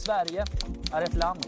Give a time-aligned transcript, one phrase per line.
[0.00, 0.44] Sverige
[0.92, 1.46] är ett land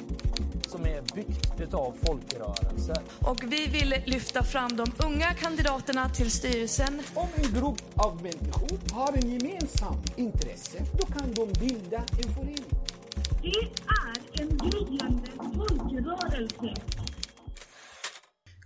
[0.69, 2.97] som är byggt av folkrörelser.
[3.21, 7.03] Och vi vill lyfta fram de unga kandidaterna till styrelsen.
[7.15, 12.65] Om en grupp av människor har en gemensam intresse, då kan de bilda en förening.
[13.43, 13.49] Det
[13.89, 16.83] är en gryende folkrörelse.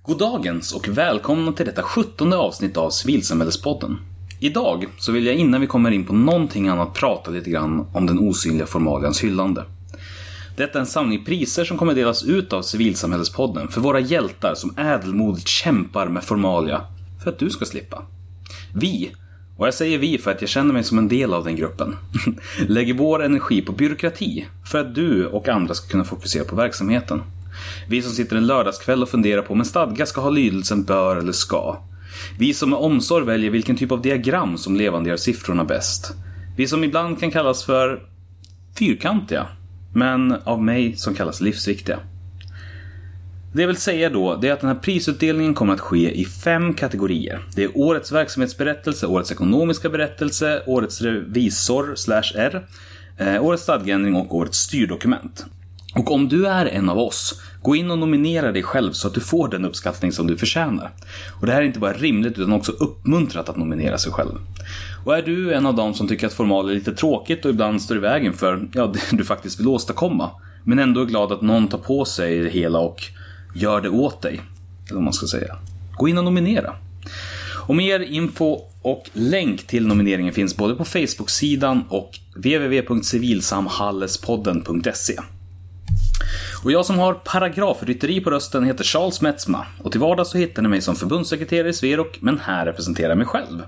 [0.02, 3.98] Goddagens och välkomna till detta sjuttonde avsnitt av Civilsamhällespodden.
[4.40, 8.06] Idag så vill jag innan vi kommer in på någonting annat prata lite grann om
[8.06, 9.64] den osynliga formalians hyllande.
[10.56, 14.78] Detta är en samling priser som kommer delas ut av Civilsamhällespodden för våra hjältar som
[14.78, 16.80] ädelmodigt kämpar med formalia
[17.24, 18.02] för att du ska slippa.
[18.74, 19.12] Vi,
[19.56, 21.96] och jag säger vi för att jag känner mig som en del av den gruppen,
[22.68, 27.22] lägger vår energi på byråkrati för att du och andra ska kunna fokusera på verksamheten.
[27.88, 31.16] Vi som sitter en lördagskväll och funderar på om en stadga ska ha lydelsen bör
[31.16, 31.82] eller ska.
[32.38, 36.12] Vi som med omsorg väljer vilken typ av diagram som levandegör siffrorna bäst.
[36.56, 38.02] Vi som ibland kan kallas för
[38.78, 39.46] fyrkantiga,
[39.96, 41.98] men av mig som kallas livsviktiga.
[43.52, 46.24] Det jag vill säga då, det är att den här prisutdelningen kommer att ske i
[46.24, 47.40] fem kategorier.
[47.54, 52.66] Det är årets verksamhetsberättelse, årets ekonomiska berättelse, årets revisor slash R,
[53.18, 55.46] eh, årets stadgeändring och årets styrdokument.
[55.94, 59.14] Och om du är en av oss, gå in och nominera dig själv så att
[59.14, 60.90] du får den uppskattning som du förtjänar.
[61.40, 64.38] Och det här är inte bara rimligt utan också uppmuntrat att nominera sig själv.
[65.06, 67.82] Och är du en av dem som tycker att formal är lite tråkigt och ibland
[67.82, 70.30] står i vägen för ja, det du faktiskt vill åstadkomma,
[70.64, 73.02] men ändå är glad att någon tar på sig det hela och
[73.54, 74.40] gör det åt dig,
[74.84, 75.56] eller vad man ska säga.
[75.96, 76.74] Gå in och nominera.
[77.66, 85.20] Och mer info och länk till nomineringen finns både på Facebook-sidan och www.civilsamhallespodden.se.
[86.64, 90.62] Och jag som har paragrafrytteri på rösten heter Charles Metzma och till vardags så hittar
[90.62, 93.62] ni mig som förbundssekreterare i Sverok men här representerar jag mig själv.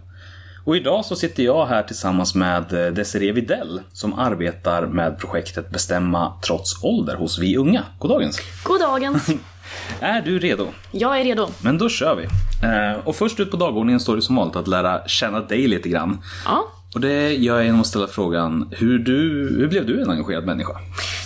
[0.69, 5.71] Och idag så sitter jag här tillsammans med eh, Desiree Videll som arbetar med projektet
[5.71, 7.85] Bestämma trots ålder hos Vi Unga.
[7.99, 8.41] Goddagens!
[8.65, 9.29] Goddagens!
[10.01, 10.67] Är du redo?
[10.91, 11.49] Jag är redo.
[11.61, 12.25] Men då kör vi.
[12.67, 15.89] Eh, och först ut på dagordningen står det som vanligt att lära känna dig lite
[15.89, 16.19] grann.
[16.45, 16.69] Ja.
[16.95, 19.13] Och det gör jag genom att ställa frågan, hur, du,
[19.59, 20.73] hur blev du en engagerad människa?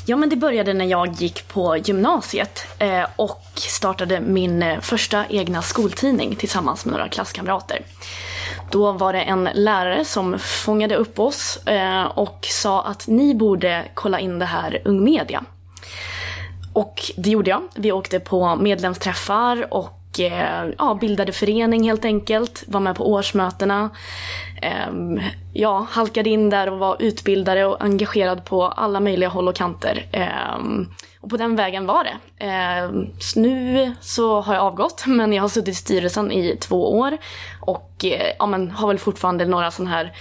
[0.07, 5.63] Ja, men det började när jag gick på gymnasiet eh, och startade min första egna
[5.63, 7.79] skoltidning tillsammans med några klasskamrater.
[8.73, 13.85] Då var det en lärare som fångade upp oss eh, och sa att ni borde
[13.95, 15.45] kolla in det här Ung Media.
[16.73, 17.63] Och det gjorde jag.
[17.75, 22.65] Vi åkte på medlemsträffar och eh, ja, bildade förening helt enkelt.
[22.67, 23.91] Var med på årsmötena.
[24.63, 25.21] Ehm,
[25.53, 30.07] ja, halkade in där och var utbildare och engagerad på alla möjliga håll och kanter.
[30.13, 30.89] Ehm,
[31.21, 32.45] och på den vägen var det.
[32.45, 36.99] Ehm, så nu så har jag avgått, men jag har suttit i styrelsen i två
[36.99, 37.19] år.
[37.61, 40.13] Och eh, ja, men har väl fortfarande några sådana här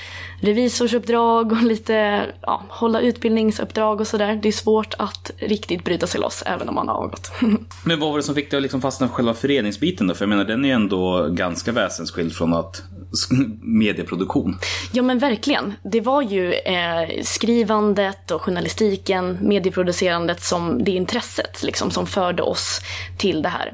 [0.41, 4.39] revisorsuppdrag och lite ja, hålla utbildningsuppdrag och sådär.
[4.41, 7.31] Det är svårt att riktigt bryta sig loss även om man har avgått.
[7.85, 10.13] Men vad var det som fick dig att liksom fastna för själva föreningsbiten då?
[10.13, 12.83] För jag menar den är ju ändå ganska väsensskild från att
[13.61, 14.57] medieproduktion.
[14.91, 15.73] Ja men verkligen.
[15.83, 22.81] Det var ju eh, skrivandet och journalistiken, medieproducerandet som det intresset liksom, som förde oss
[23.17, 23.73] till det här.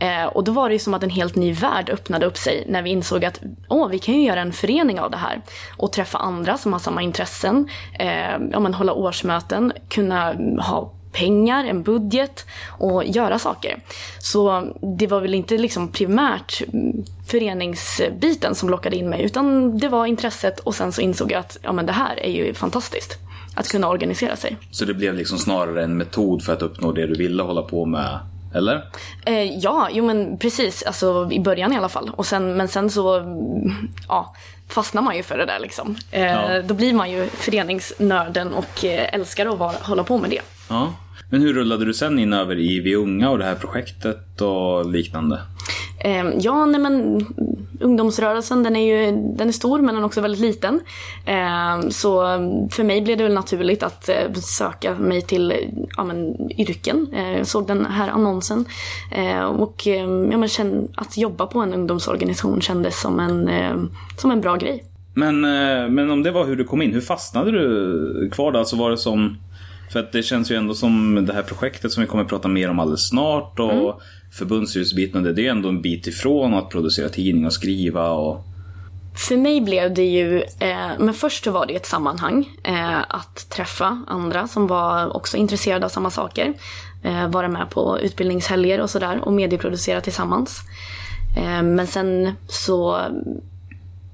[0.00, 2.64] Eh, och då var det ju som att en helt ny värld öppnade upp sig
[2.68, 5.42] när vi insåg att åh, vi kan ju göra en förening av det här.
[5.76, 7.68] Och träffa andra som har samma intressen,
[7.98, 12.46] eh, ja, men hålla årsmöten, kunna ha pengar, en budget
[12.78, 13.80] och göra saker.
[14.18, 16.62] Så det var väl inte liksom primärt
[17.26, 21.56] föreningsbiten som lockade in mig utan det var intresset och sen så insåg jag att
[21.62, 23.18] ja, men det här är ju fantastiskt.
[23.54, 24.56] Att kunna organisera sig.
[24.70, 27.86] Så det blev liksom snarare en metod för att uppnå det du ville hålla på
[27.86, 28.18] med
[28.54, 28.84] eller?
[29.26, 30.82] Eh, ja, jo men precis.
[30.82, 32.10] Alltså i början i alla fall.
[32.16, 33.22] Och sen, men sen så
[34.08, 34.34] ja,
[34.68, 35.96] fastnar man ju för det där liksom.
[36.10, 36.62] Eh, ja.
[36.62, 40.40] Då blir man ju föreningsnörden och eh, älskar att vara, hålla på med det.
[40.68, 40.94] Ja.
[41.30, 44.90] Men hur rullade du sen in över i Vi Unga och det här projektet och
[44.90, 45.40] liknande?
[46.00, 47.26] Eh, ja, nej men
[47.80, 50.80] ungdomsrörelsen den är ju den är stor men den är också väldigt liten.
[51.26, 52.22] Eh, så
[52.70, 55.54] för mig blev det väl naturligt att eh, söka mig till
[55.96, 57.06] ja, men, yrken.
[57.12, 58.64] Jag eh, såg den här annonsen.
[59.12, 59.86] Eh, och
[60.30, 63.76] ja, men, att jobba på en ungdomsorganisation kändes som en, eh,
[64.16, 64.84] som en bra grej.
[65.14, 65.40] Men,
[65.94, 68.58] men om det var hur du kom in, hur fastnade du kvar då?
[68.58, 69.36] Alltså var det som
[69.92, 72.48] för att det känns ju ändå som det här projektet som vi kommer att prata
[72.48, 73.94] mer om alldeles snart och mm.
[74.32, 78.44] förbundsstyrelsebiten det, är ändå en bit ifrån att producera tidning och skriva och
[79.18, 82.48] för mig blev det ju, eh, men först så var det ett sammanhang.
[82.64, 86.54] Eh, att träffa andra som var också intresserade av samma saker.
[87.02, 90.60] Eh, vara med på utbildningshelger och sådär och medieproducera tillsammans.
[91.36, 93.00] Eh, men sen så,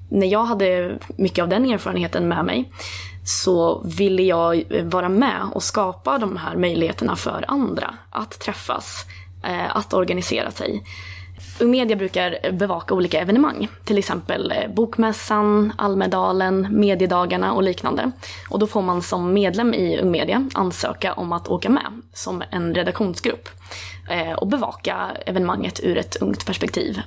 [0.09, 2.71] när jag hade mycket av den erfarenheten med mig
[3.25, 9.05] så ville jag vara med och skapa de här möjligheterna för andra att träffas,
[9.43, 10.83] eh, att organisera sig.
[11.59, 18.11] Ung Media brukar bevaka olika evenemang, till exempel eh, Bokmässan, Almedalen, Mediedagarna och liknande.
[18.49, 22.43] Och då får man som medlem i Ung Media ansöka om att åka med som
[22.49, 23.49] en redaktionsgrupp
[24.09, 27.01] eh, och bevaka evenemanget ur ett ungt perspektiv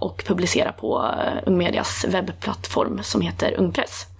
[0.00, 1.10] och publicera på
[1.46, 4.13] Ung Medias webbplattform som heter Ungpress.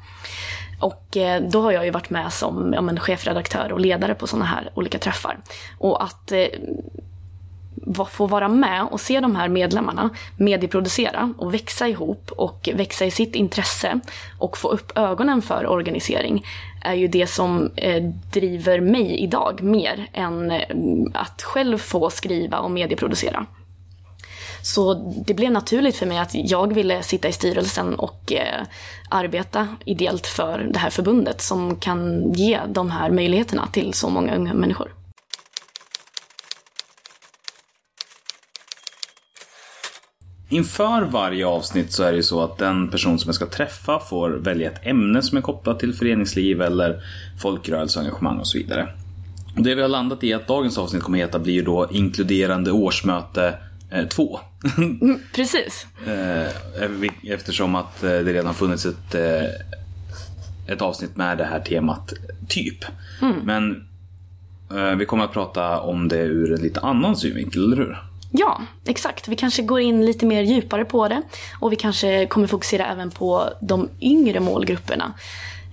[0.85, 4.27] Och eh, då har jag ju varit med som ja, men, chefredaktör och ledare på
[4.27, 5.39] sådana här olika träffar.
[5.79, 6.47] Och att eh,
[8.11, 13.11] få vara med och se de här medlemmarna medieproducera och växa ihop och växa i
[13.11, 14.01] sitt intresse
[14.39, 16.47] och få upp ögonen för organisering
[16.83, 18.03] är ju det som eh,
[18.33, 20.67] driver mig idag mer än eh,
[21.15, 23.47] att själv få skriva och medieproducera.
[24.65, 24.95] Så
[25.27, 28.67] det blev naturligt för mig att jag ville sitta i styrelsen och eh,
[29.11, 34.37] arbeta ideellt för det här förbundet som kan ge de här möjligheterna till så många
[34.37, 34.93] unga människor.
[40.49, 43.99] Inför varje avsnitt så är det ju så att den person som jag ska träffa
[43.99, 47.03] får välja ett ämne som är kopplat till föreningsliv eller
[47.43, 48.89] folkrörelseengagemang och så vidare.
[49.57, 53.55] Det vi har landat i att dagens avsnitt kommer heta blir ju då inkluderande årsmöte
[54.11, 54.41] 2.
[54.64, 55.87] Eh, mm, precis.
[56.06, 59.14] Eh, eftersom att eh, det redan funnits ett,
[60.69, 62.12] ett avsnitt med det här temat
[62.49, 62.85] typ.
[63.23, 63.37] Mm.
[63.44, 63.88] Men
[64.99, 67.99] vi kommer att prata om det ur en lite annan synvinkel, eller hur?
[68.31, 69.29] Ja, exakt.
[69.29, 71.23] Vi kanske går in lite mer djupare på det.
[71.61, 75.12] Och vi kanske kommer fokusera även på de yngre målgrupperna.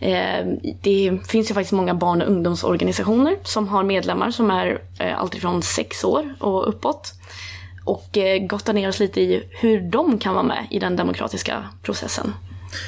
[0.01, 0.45] Eh,
[0.81, 5.61] det finns ju faktiskt många barn och ungdomsorganisationer som har medlemmar som är eh, alltifrån
[5.63, 7.13] sex år och uppåt.
[7.91, 11.63] Och eh, gotta ner oss lite i hur de kan vara med i den demokratiska
[11.81, 12.33] processen.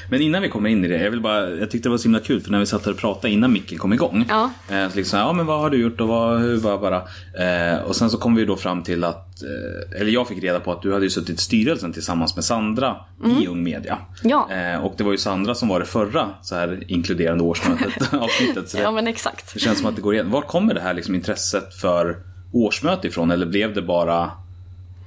[0.09, 2.03] Men innan vi kommer in i det, jag, vill bara, jag tyckte det var så
[2.03, 4.25] himla kul för när vi satt och pratade innan micken kom igång.
[4.29, 4.49] Ja.
[4.69, 6.97] Eh, så liksom, ja men vad har du gjort och vad, hur var bara.
[7.39, 10.59] Eh, och sen så kom vi då fram till att, eh, eller jag fick reda
[10.59, 13.37] på att du hade ju suttit i styrelsen tillsammans med Sandra mm.
[13.37, 13.97] i Ung Media.
[14.23, 14.49] Ja.
[14.81, 18.69] Och det var ju Sandra som var det förra så här inkluderande årsmötet avsnittet.
[18.69, 19.53] Så det, ja men exakt.
[19.53, 20.31] Det känns som att det går igen.
[20.31, 22.17] Var kommer det här liksom intresset för
[22.53, 23.31] årsmöte ifrån?
[23.31, 24.31] Eller blev det bara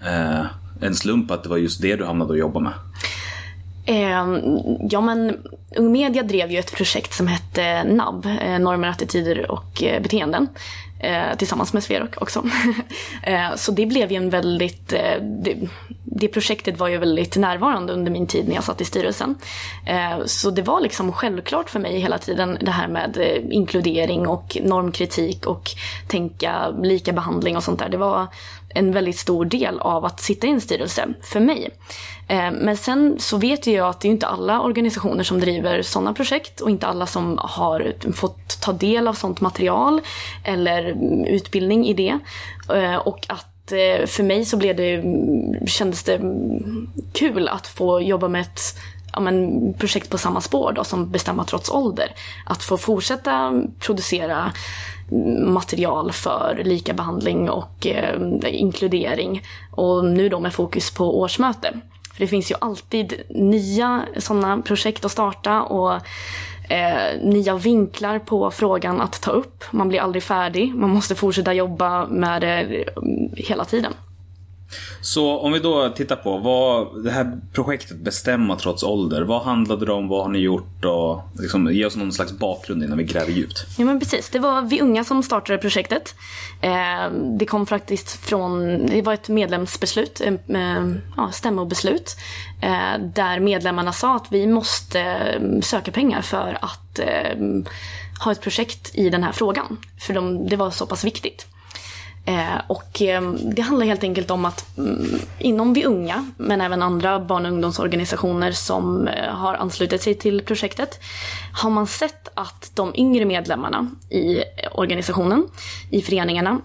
[0.06, 0.46] eh,
[0.80, 2.72] en slump att det var just det du hamnade och jobba med?
[3.86, 4.40] Eh,
[4.90, 5.36] ja men
[5.76, 10.48] Ung Media drev ju ett projekt som hette NAB, eh, Normer, attityder och eh, beteenden.
[10.98, 12.44] Eh, tillsammans med Sverok också.
[13.22, 15.68] Eh, så det blev ju en väldigt, eh, det,
[16.04, 19.34] det, projektet var ju väldigt närvarande under min tid när jag satt i styrelsen.
[19.86, 24.26] Eh, så det var liksom självklart för mig hela tiden det här med eh, inkludering
[24.26, 25.70] och normkritik och
[26.08, 27.88] tänka lika behandling och sånt där.
[27.88, 28.26] Det var
[28.76, 31.70] en väldigt stor del av att sitta i en styrelse för mig.
[32.28, 35.82] Eh, men sen så vet ju jag att det är inte alla organisationer som driver
[35.82, 40.00] sådana projekt och inte alla som har fått ta del av sådant material
[40.44, 40.96] eller
[41.26, 42.18] utbildning i det.
[42.74, 45.02] Eh, och att eh, för mig så blev det,
[45.68, 46.20] kändes det
[47.12, 48.60] kul att få jobba med ett
[49.12, 52.14] ja, men, projekt på samma spår då, som Bestämma trots ålder.
[52.46, 54.52] Att få fortsätta producera
[55.44, 59.42] material för likabehandling och eh, inkludering.
[59.70, 61.80] Och nu då med fokus på årsmöte.
[62.12, 65.92] För det finns ju alltid nya sådana projekt att starta och
[66.70, 69.64] eh, nya vinklar på frågan att ta upp.
[69.70, 73.92] Man blir aldrig färdig, man måste fortsätta jobba med det mm, hela tiden.
[75.00, 79.22] Så om vi då tittar på vad det här projektet Bestämma trots ålder.
[79.22, 80.08] Vad handlade det om?
[80.08, 80.84] Vad har ni gjort?
[80.84, 83.66] Och liksom, ge oss någon slags bakgrund innan vi gräver djupt.
[83.78, 84.30] Ja men precis.
[84.30, 86.14] Det var vi unga som startade projektet.
[86.60, 92.16] Eh, det kom faktiskt från, det var ett medlemsbeslut, eh, eh ja, stämmobeslut.
[92.60, 97.38] Eh, där medlemmarna sa att vi måste eh, söka pengar för att eh,
[98.24, 99.76] ha ett projekt i den här frågan.
[100.00, 101.46] För de, det var så pass viktigt.
[102.26, 106.82] Eh, och eh, det handlar helt enkelt om att mm, inom Vi Unga, men även
[106.82, 111.00] andra barn och ungdomsorganisationer som eh, har anslutit sig till projektet,
[111.52, 114.42] har man sett att de yngre medlemmarna i
[114.72, 115.48] organisationen,
[115.90, 116.60] i föreningarna,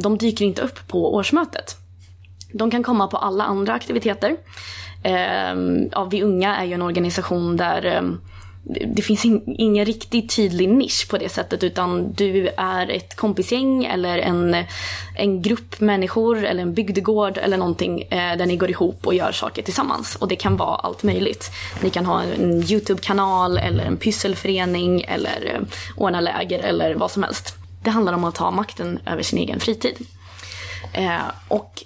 [0.00, 1.76] de dyker inte upp på årsmötet.
[2.52, 4.36] De kan komma på alla andra aktiviteter.
[5.02, 5.54] Eh,
[5.92, 8.02] ja, Vi Unga är ju en organisation där
[8.64, 14.18] det finns ingen riktigt tydlig nisch på det sättet utan du är ett kompisgäng eller
[14.18, 14.56] en,
[15.16, 19.32] en grupp människor eller en bygdegård eller någonting eh, där ni går ihop och gör
[19.32, 20.16] saker tillsammans.
[20.16, 21.50] Och det kan vara allt möjligt.
[21.82, 25.60] Ni kan ha en YouTube-kanal eller en pysselförening eller eh,
[25.96, 27.56] ordna läger eller vad som helst.
[27.84, 29.96] Det handlar om att ta makten över sin egen fritid.
[30.92, 31.82] Eh, och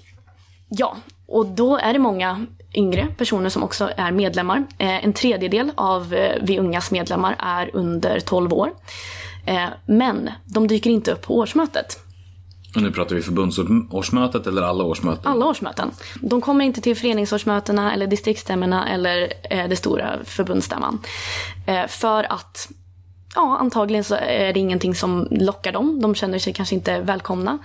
[0.69, 2.45] ja, och då är det många
[2.77, 4.65] yngre personer som också är medlemmar.
[4.77, 8.71] Eh, en tredjedel av eh, Vi Ungas medlemmar är under 12 år.
[9.45, 11.99] Eh, men de dyker inte upp på årsmötet.
[12.75, 15.31] Och nu pratar vi förbundsårsmötet eller alla årsmöten?
[15.31, 15.91] Alla årsmöten.
[16.21, 20.99] De kommer inte till föreningsårsmötena eller distriktsstämmorna eller eh, det stora förbundsstämman.
[21.65, 22.69] Eh, för att
[23.35, 25.99] ja, antagligen så är det ingenting som lockar dem.
[26.01, 27.57] De känner sig kanske inte välkomna.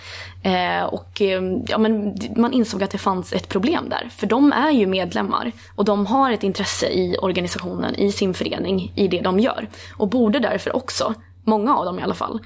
[0.42, 4.09] Eh, och eh, ja, men man insåg att det fanns ett problem där.
[4.16, 8.92] För de är ju medlemmar och de har ett intresse i organisationen, i sin förening,
[8.97, 9.69] i det de gör.
[9.97, 11.14] Och borde därför också,
[11.45, 12.40] många av dem i alla fall,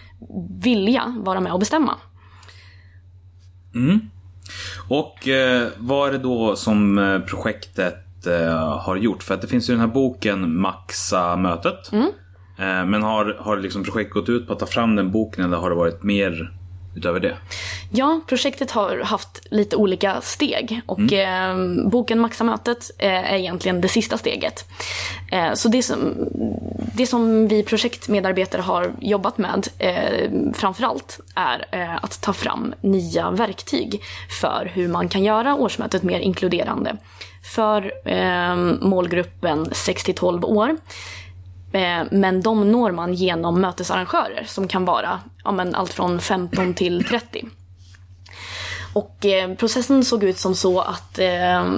[0.61, 1.95] vilja vara med och bestämma.
[4.89, 9.23] Och eh, vad är det då som eh, projektet eh, har gjort?
[9.23, 11.93] För att det finns ju den här boken Maxa mötet.
[11.93, 12.11] Mm.
[12.59, 15.57] Eh, men har, har liksom projekt gått ut på att ta fram den boken eller
[15.57, 16.53] har det varit mer
[16.97, 17.37] utöver det?
[17.91, 21.57] Ja, projektet har haft lite olika steg och eh,
[21.91, 24.69] boken Maxa mötet eh, är egentligen det sista steget.
[25.33, 26.15] Eh, så det som,
[26.95, 33.31] det som vi projektmedarbetare har jobbat med eh, framförallt är eh, att ta fram nya
[33.31, 34.03] verktyg
[34.41, 36.97] för hur man kan göra årsmötet mer inkluderande
[37.55, 40.77] för eh, målgruppen 6-12 år.
[41.73, 46.75] Eh, men de når man genom mötesarrangörer som kan vara ja, men allt från 15
[46.75, 47.45] till 30.
[48.93, 51.73] Och eh, processen såg ut som så att eh,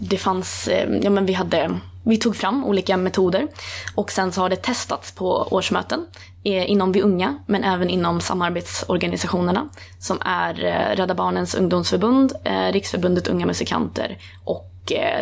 [0.00, 3.48] det fanns, eh, ja men vi hade, vi tog fram olika metoder
[3.94, 6.06] och sen så har det testats på årsmöten
[6.44, 12.32] eh, inom Vi Unga men även inom samarbetsorganisationerna som är eh, Rädda Barnens ungdomsförbund,
[12.70, 14.72] Riksförbundet Unga Musikanter och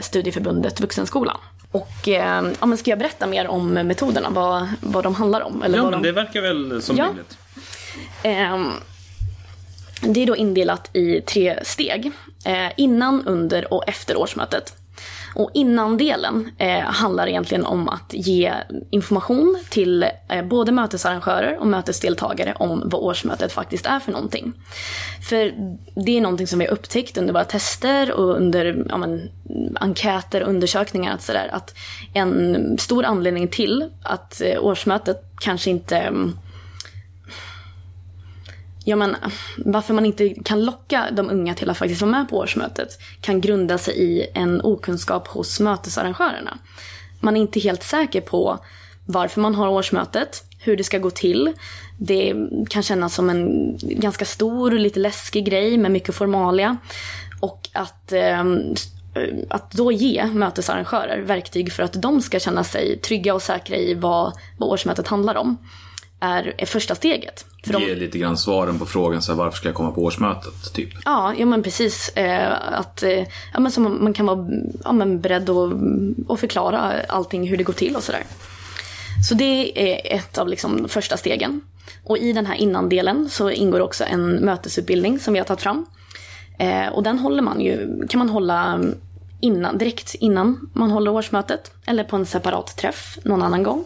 [0.00, 1.36] Studieförbundet Vuxenskolan.
[1.74, 5.62] Och eh, ja, men ska jag berätta mer om metoderna, vad, vad de handlar om?
[5.62, 6.08] Eller Ja vad men de...
[6.08, 7.04] det verkar väl som Ja.
[7.06, 7.38] rimligt.
[8.22, 8.70] Ehm,
[10.00, 12.12] det är då indelat i tre steg.
[12.44, 14.74] Eh, innan, under och efter årsmötet.
[15.34, 18.52] Och innan-delen eh, handlar egentligen om att ge
[18.90, 24.52] information till eh, både mötesarrangörer och mötesdeltagare om vad årsmötet faktiskt är för någonting.
[25.28, 25.52] För
[26.04, 29.30] det är någonting som vi har upptäckt under våra tester och under ja, men,
[29.74, 31.14] enkäter och undersökningar.
[31.14, 31.74] Att, sådär, att
[32.12, 36.38] en stor anledning till att eh, årsmötet kanske inte mm,
[38.84, 39.16] ja, men,
[39.56, 42.88] varför man inte kan locka de unga till att faktiskt vara med på årsmötet
[43.20, 46.58] kan grunda sig i en okunskap hos mötesarrangörerna.
[47.20, 48.58] Man är inte helt säker på
[49.06, 51.52] varför man har årsmötet, hur det ska gå till.
[51.98, 52.34] Det
[52.70, 56.76] kan kännas som en ganska stor, och lite läskig grej med mycket formalia.
[57.40, 58.74] Och att, ehm,
[59.14, 63.76] eh, att då ge mötesarrangörer verktyg för att de ska känna sig trygga och säkra
[63.76, 65.56] i vad, vad årsmötet handlar om
[66.24, 67.46] är, är första steget.
[67.64, 70.02] För de- Ge lite grann svaren på frågan så här, varför ska jag komma på
[70.04, 70.74] årsmötet?
[70.74, 70.88] Typ.
[71.04, 72.08] Ja, ja men precis.
[72.08, 74.46] Eh, att, eh, ja, men så man, man kan vara
[74.84, 75.72] ja, men beredd att
[76.26, 78.22] och förklara allting, hur det går till och sådär.
[79.28, 81.60] Så det är ett av liksom, de första stegen.
[82.04, 85.86] Och i den här innandelen så ingår också en mötesutbildning som vi har tagit fram.
[86.58, 88.80] Eh, och den håller man ju, kan man hålla
[89.40, 91.72] innan, direkt innan man håller årsmötet.
[91.86, 93.84] Eller på en separat träff någon annan gång.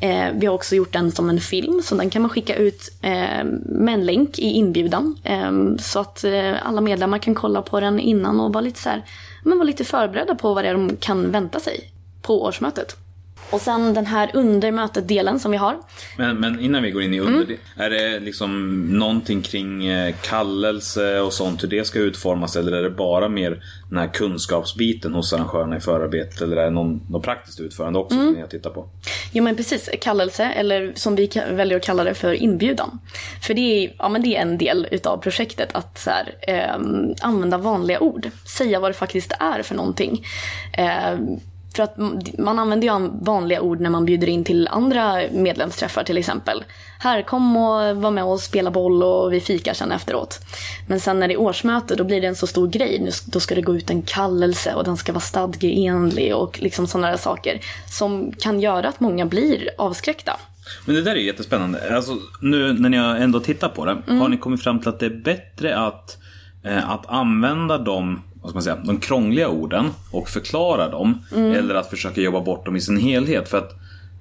[0.00, 2.92] Eh, vi har också gjort den som en film, så den kan man skicka ut
[3.02, 5.18] eh, med en länk i inbjudan.
[5.24, 8.88] Eh, så att eh, alla medlemmar kan kolla på den innan och vara lite, så
[8.88, 9.04] här,
[9.42, 11.90] men vara lite förberedda på vad det är de kan vänta sig
[12.22, 13.03] på årsmötet.
[13.50, 15.76] Och sen den här undermötet-delen som vi har.
[16.18, 20.14] Men, men innan vi går in i under det, Är det liksom någonting kring eh,
[20.22, 22.56] kallelse och sånt, hur det ska utformas?
[22.56, 26.40] Eller är det bara mer den här kunskapsbiten hos arrangörerna i förarbetet?
[26.40, 28.88] Eller är det någon, något praktiskt utförande också som ni har tittat på?
[29.32, 32.98] Jo men precis, kallelse eller som vi väljer att kalla det för inbjudan.
[33.42, 37.14] För det är, ja, men det är en del utav projektet att så här, ehm,
[37.20, 38.30] använda vanliga ord.
[38.58, 40.24] Säga vad det faktiskt är för någonting.
[40.72, 41.40] Ehm,
[41.76, 41.96] för att
[42.38, 46.64] man använder ju an- vanliga ord när man bjuder in till andra medlemsträffar till exempel.
[46.98, 50.40] Här, kom och var med och spela boll och vi fikar sen efteråt.
[50.88, 52.98] Men sen när det är årsmöte då blir det en så stor grej.
[52.98, 56.86] Nu Då ska det gå ut en kallelse och den ska vara stadgeenlig och liksom
[56.86, 57.60] sådana där saker.
[57.90, 60.36] Som kan göra att många blir avskräckta.
[60.86, 61.96] Men det där är jättespännande.
[61.96, 65.06] Alltså, nu när ni ändå tittat på det, har ni kommit fram till att det
[65.06, 66.18] är bättre att,
[66.64, 71.22] eh, att använda de, vad ska man säga, de krångliga orden och förklara dem?
[71.54, 73.48] Eller att försöka jobba bort dem i sin helhet?
[73.48, 73.72] För att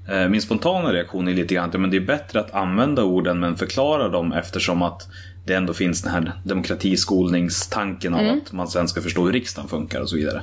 [0.09, 3.39] eh, min spontana reaktion är lite grann att men det är bättre att använda orden
[3.39, 5.07] men förklara dem eftersom att
[5.45, 10.01] det ändå finns den här demokratiskolningstanken av att man sen ska förstå hur riksdagen funkar
[10.01, 10.41] och så vidare.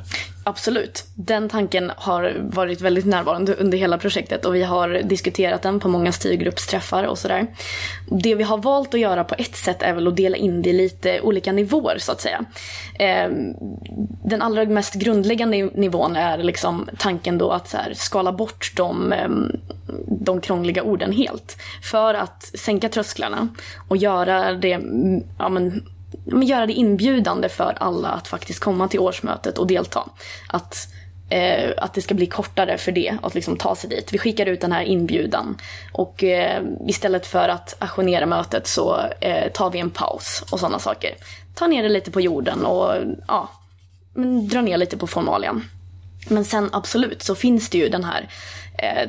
[0.50, 1.04] Absolut.
[1.14, 5.88] Den tanken har varit väldigt närvarande under hela projektet och vi har diskuterat den på
[5.88, 7.46] många styrgruppsträffar och sådär.
[8.10, 10.70] Det vi har valt att göra på ett sätt är väl att dela in det
[10.70, 12.44] i lite olika nivåer så att säga.
[12.98, 13.54] Ehm,
[14.24, 19.12] den allra mest grundläggande nivån är liksom tanken då att så här, skala bort de,
[19.12, 19.52] ehm,
[20.06, 21.56] de krångliga orden helt.
[21.90, 23.48] För att sänka trösklarna
[23.88, 24.80] och göra det,
[25.38, 25.82] ja men
[26.42, 30.08] göra det inbjudande för alla att faktiskt komma till årsmötet och delta.
[30.48, 30.88] Att,
[31.30, 34.12] eh, att det ska bli kortare för det att liksom ta sig dit.
[34.12, 35.56] Vi skickar ut den här inbjudan
[35.92, 40.78] och eh, istället för att ajournera mötet så eh, tar vi en paus och sådana
[40.78, 41.14] saker.
[41.54, 42.94] Ta ner det lite på jorden och
[43.28, 43.48] ja,
[44.14, 45.64] men dra ner lite på formalian.
[46.28, 48.28] Men sen absolut så finns det ju den här
[48.78, 49.08] eh,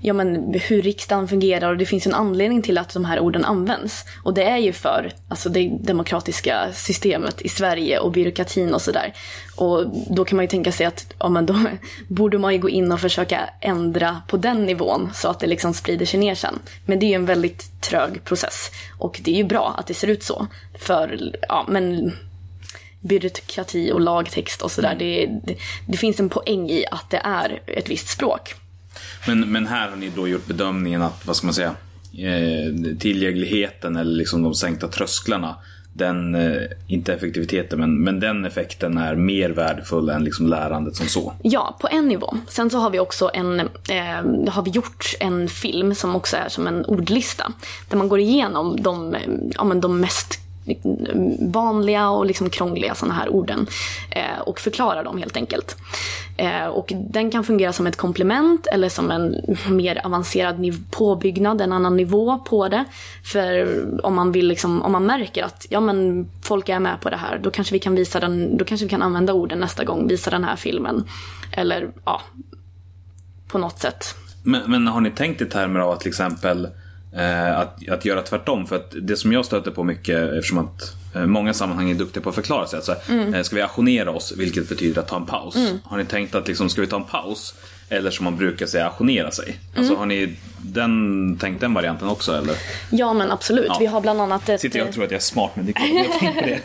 [0.00, 3.44] ja, men hur riksdagen fungerar och det finns en anledning till att de här orden
[3.44, 4.04] används.
[4.22, 9.14] Och det är ju för alltså, det demokratiska systemet i Sverige och byråkratin och sådär.
[9.56, 11.56] Och då kan man ju tänka sig att ja, men då
[12.08, 15.74] borde man ju gå in och försöka ändra på den nivån så att det liksom
[15.74, 16.58] sprider sig ner sen.
[16.86, 18.70] Men det är ju en väldigt trög process.
[18.98, 20.46] Och det är ju bra att det ser ut så.
[20.78, 22.12] För, ja men
[23.00, 24.96] byråkrati och lagtext och sådär.
[24.98, 28.54] Det, det, det finns en poäng i att det är ett visst språk.
[29.26, 31.74] Men, men här har ni då gjort bedömningen att, vad ska man säga,
[32.12, 35.56] eh, tillgängligheten eller liksom de sänkta trösklarna,
[35.92, 41.06] den, eh, inte effektiviteten, men, men den effekten är mer värdefull än liksom lärandet som
[41.06, 41.32] så.
[41.42, 42.36] Ja, på en nivå.
[42.48, 46.48] Sen så har vi också en, eh, har vi gjort en film som också är
[46.48, 47.52] som en ordlista.
[47.88, 49.20] Där man går igenom de, eh,
[49.54, 50.38] ja, men de mest
[50.70, 51.06] Liksom,
[51.52, 53.66] vanliga och liksom krångliga sådana här orden.
[54.10, 55.76] Eh, och förklara dem helt enkelt.
[56.36, 59.34] Eh, och den kan fungera som ett komplement eller som en
[59.68, 62.84] mer avancerad niv- påbyggnad, en annan nivå på det.
[63.24, 67.10] För om man vill liksom, om man märker att ja men folk är med på
[67.10, 69.84] det här, då kanske vi kan visa den, då kanske vi kan använda orden nästa
[69.84, 71.04] gång, visa den här filmen.
[71.52, 72.20] Eller ja,
[73.48, 74.14] på något sätt.
[74.42, 76.70] Men, men har ni tänkt i termer av att till exempel eh,
[77.56, 78.66] att, att göra tvärtom?
[78.66, 82.22] För att det som jag stöter på mycket, eftersom att eh, många sammanhang är duktiga
[82.22, 82.76] på att förklara sig.
[82.76, 82.96] Alltså,
[83.34, 85.56] eh, ska vi ajournera oss, vilket betyder att ta en paus.
[85.84, 87.54] Har ni tänkt att liksom, ska vi ta en paus?
[87.88, 89.58] Eller som man brukar säga, ajournera sig.
[89.76, 92.54] Alltså, har ni den, tänkt den varianten också eller?
[92.90, 93.76] Ja men absolut, Ja.
[93.80, 94.60] vi har bland annat ett...
[94.60, 96.60] Sitter jag och tror att jag är smart men det är det.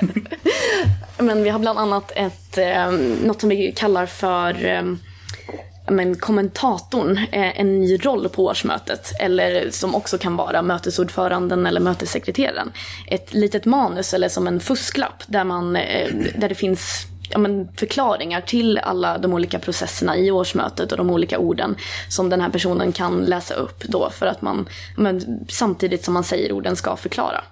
[1.23, 2.91] Men vi har bland annat ett, eh,
[3.23, 4.81] något som vi kallar för eh,
[5.87, 9.11] men kommentatorn, eh, en ny roll på årsmötet.
[9.19, 12.71] Eller som också kan vara mötesordföranden eller mötessekreteraren.
[13.07, 17.67] Ett litet manus eller som en fusklapp där, man, eh, där det finns ja, men
[17.67, 21.75] förklaringar till alla de olika processerna i årsmötet och de olika orden
[22.09, 26.23] som den här personen kan läsa upp då för att man men, samtidigt som man
[26.23, 27.43] säger orden ska förklara.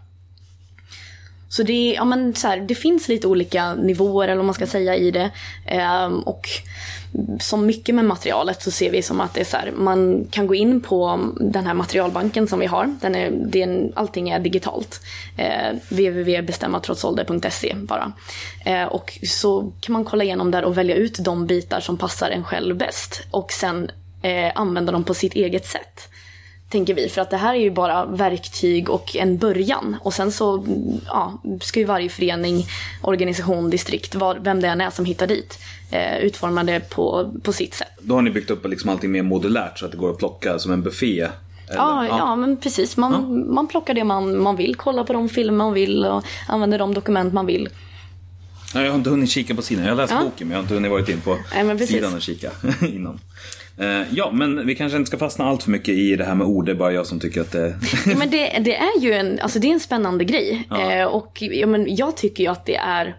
[1.53, 4.67] Så det, ja, men så här, det finns lite olika nivåer eller vad man ska
[4.67, 5.31] säga i det.
[5.65, 6.47] Ehm, och
[7.39, 10.47] som mycket med materialet så ser vi som att det är så här, man kan
[10.47, 12.95] gå in på den här materialbanken som vi har.
[13.01, 15.01] Den är, det är allting är digitalt.
[15.37, 18.13] Eh, www.bestämmatrotsålder.se bara.
[18.65, 22.29] Eh, och så kan man kolla igenom där och välja ut de bitar som passar
[22.29, 23.21] en själv bäst.
[23.31, 26.09] Och sen eh, använda dem på sitt eget sätt
[26.73, 27.09] tänker vi.
[27.09, 29.95] För att det här är ju bara verktyg och en början.
[30.01, 30.65] Och sen så
[31.05, 32.65] ja, ska ju varje förening,
[33.01, 35.59] organisation, distrikt, var, vem det än är som hittar dit,
[35.91, 37.87] eh, utforma det på, på sitt sätt.
[38.01, 40.59] Då har ni byggt upp liksom allting mer modulärt så att det går att plocka
[40.59, 41.19] som en buffé.
[41.19, 41.31] eller?
[41.75, 42.35] Ja, ja.
[42.35, 42.97] men precis.
[42.97, 46.79] Man, man plockar det man, man vill, kollar på de filmer man vill och använder
[46.79, 47.69] de dokument man vill.
[48.73, 49.83] Ja, jag har inte hunnit kika på sidan.
[49.83, 50.23] Jag har läst Ja.
[50.23, 53.19] boken men jag har inte hunnit varit in på Nej, sidan och kika innan.
[53.77, 56.47] Eh, ja, men vi kanske inte ska fastna allt för mycket i det här med
[56.47, 56.65] ord.
[56.65, 57.75] Det är bara jag som tycker att det...
[58.05, 60.67] Ja, men det, det är ju en, alltså det är en spännande grej.
[60.71, 63.15] Eh, och ja, men jag tycker ju att det är,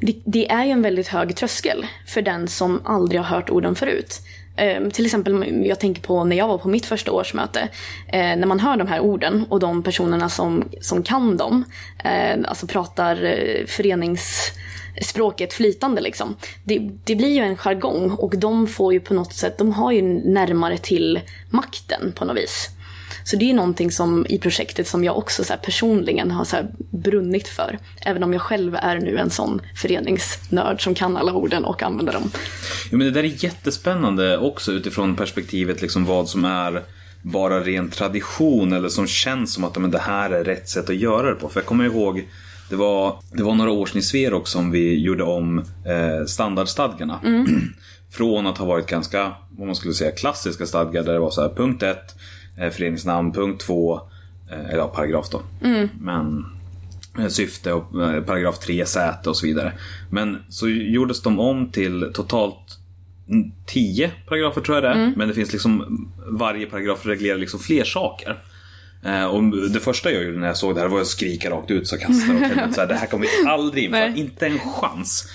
[0.00, 3.74] det, det är ju en väldigt hög tröskel för den som aldrig har hört orden
[3.74, 4.20] förut.
[4.56, 7.68] Eh, till exempel, jag tänker på när jag var på mitt första årsmöte.
[8.08, 11.64] Eh, när man hör de här orden och de personerna som, som kan dem,
[12.04, 13.66] eh, alltså pratar eh,
[15.02, 16.36] språket flytande liksom.
[16.64, 19.92] Det, det blir ju en jargong och de får ju på något sätt, de har
[19.92, 22.70] ju närmare till makten på något vis.
[23.24, 26.44] Så det är ju någonting som i projektet som jag också så här personligen har
[26.44, 27.78] så här brunnit för.
[28.00, 32.12] Även om jag själv är nu en sån föreningsnörd som kan alla orden och använder
[32.12, 32.30] dem.
[32.90, 36.82] Ja, men det där är jättespännande också utifrån perspektivet liksom vad som är
[37.22, 40.96] bara ren tradition eller som känns som att men, det här är rätt sätt att
[40.96, 41.48] göra det på.
[41.48, 42.28] För jag kommer ihåg
[42.70, 47.20] det var, det var några år sedan i Sverok som vi gjorde om eh, standardstadgarna.
[48.10, 51.42] Från att ha varit ganska, vad man skulle säga, klassiska stadgar där det var så
[51.42, 51.98] här punkt 1,
[52.58, 54.00] eh, föreningsnamn, punkt 2,
[54.50, 55.42] eh, eller ja, paragraf då.
[56.00, 56.46] Men
[57.18, 59.72] eh, syfte och eh, paragraf 3 säte och så vidare.
[60.10, 62.78] Men så gjordes de om till totalt
[63.66, 65.12] 10 paragrafer tror jag det är.
[65.16, 68.42] Men det finns liksom varje paragraf reglerar liksom fler saker.
[69.06, 71.70] Eh, Och det första jag gjorde när jag såg det här var att skrika rakt
[71.70, 75.28] ut så kastade och så här, det här kommer vi aldrig införa, inte en chans.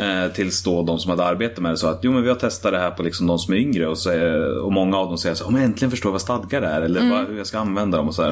[0.00, 2.36] Eh, tills då de som hade arbetat med det sa att jo men vi har
[2.36, 5.08] testat det här på liksom de som är yngre och, så, är- och många av
[5.08, 7.36] dem säger så här, "Ja, men äntligen förstår jag vad stadgar är eller vad, hur
[7.38, 8.30] jag ska använda dem och så här.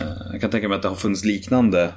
[0.00, 1.92] Eh, Jag kan tänka mig att det har funnits liknande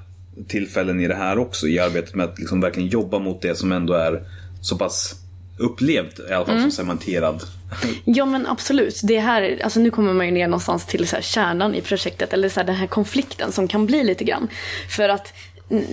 [0.47, 3.71] tillfällen i det här också i arbetet med att liksom verkligen jobba mot det som
[3.71, 4.21] ändå är
[4.62, 5.15] så pass
[5.60, 7.43] upplevt, i alla fall som cementerad.
[8.06, 9.02] Ja men absolut.
[9.04, 12.34] Det här, alltså nu kommer man ju ner någonstans till så här kärnan i projektet.
[12.34, 14.48] Eller så här den här konflikten som kan bli lite grann.
[14.89, 15.34] För att
[15.69, 15.84] mm,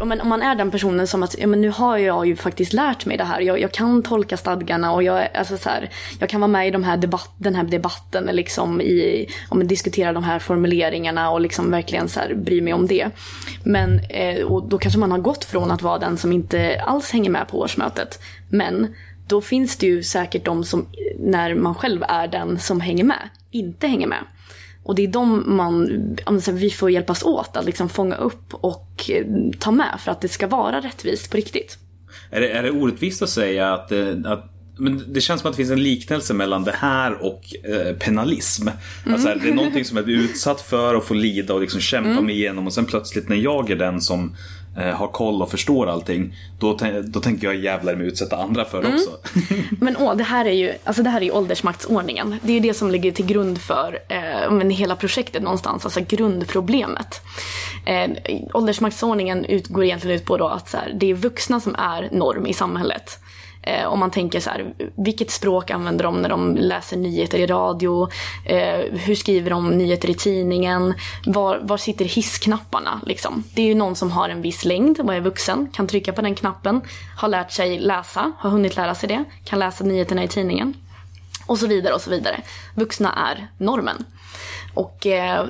[0.00, 3.06] om man är den personen som att ja, men nu har jag ju faktiskt lärt
[3.06, 3.40] mig det här.
[3.40, 6.70] Jag, jag kan tolka stadgarna och jag, alltså så här, jag kan vara med i
[6.70, 11.40] de här debatt, den här debatten liksom i, om man diskuterar de här formuleringarna och
[11.40, 13.10] liksom verkligen så här, bry mig om det.
[13.64, 17.10] Men eh, och då kanske man har gått från att vara den som inte alls
[17.10, 18.20] hänger med på årsmötet.
[18.48, 18.94] Men
[19.30, 20.86] då finns det ju säkert de som,
[21.18, 24.24] när man själv är den som hänger med, inte hänger med.
[24.82, 25.88] Och det är de man,
[26.52, 29.26] vi får hjälpas åt att liksom fånga upp och eh,
[29.58, 31.78] ta med för att det ska vara rättvist på riktigt.
[32.30, 34.46] Är det, är det orättvist att säga att, eh, att
[34.78, 38.68] men det känns som att det finns en liknelse mellan det här och eh, penalism.
[39.06, 41.80] Alltså, här, det är någonting som jag blir utsatt för och får lida och liksom
[41.80, 44.36] kämpa mig igenom och sen plötsligt när jag är den som
[44.74, 48.94] har koll och förstår allting då, då tänker jag jävlar mig utsätta andra för det
[48.94, 49.10] också.
[49.80, 52.36] Men åh, det här är ju, alltså det här är ju åldersmaktsordningen.
[52.42, 56.00] Det är ju det som ligger till grund för eh, men hela projektet någonstans, alltså
[56.08, 57.20] grundproblemet.
[57.86, 58.10] Eh,
[58.54, 62.46] åldersmaktsordningen utgår egentligen ut på då att så här, det är vuxna som är norm
[62.46, 63.18] i samhället.
[63.62, 67.46] Eh, om man tänker så här, vilket språk använder de när de läser nyheter i
[67.46, 68.08] radio?
[68.46, 70.94] Eh, hur skriver de nyheter i tidningen?
[71.26, 73.00] Var, var sitter hissknapparna?
[73.06, 73.44] Liksom?
[73.54, 76.22] Det är ju någon som har en viss längd och är vuxen, kan trycka på
[76.22, 76.80] den knappen,
[77.16, 80.74] har lärt sig läsa, har hunnit lära sig det, kan läsa nyheterna i tidningen.
[81.46, 82.40] Och så vidare och så vidare.
[82.74, 84.04] Vuxna är normen.
[84.74, 85.46] Och eh,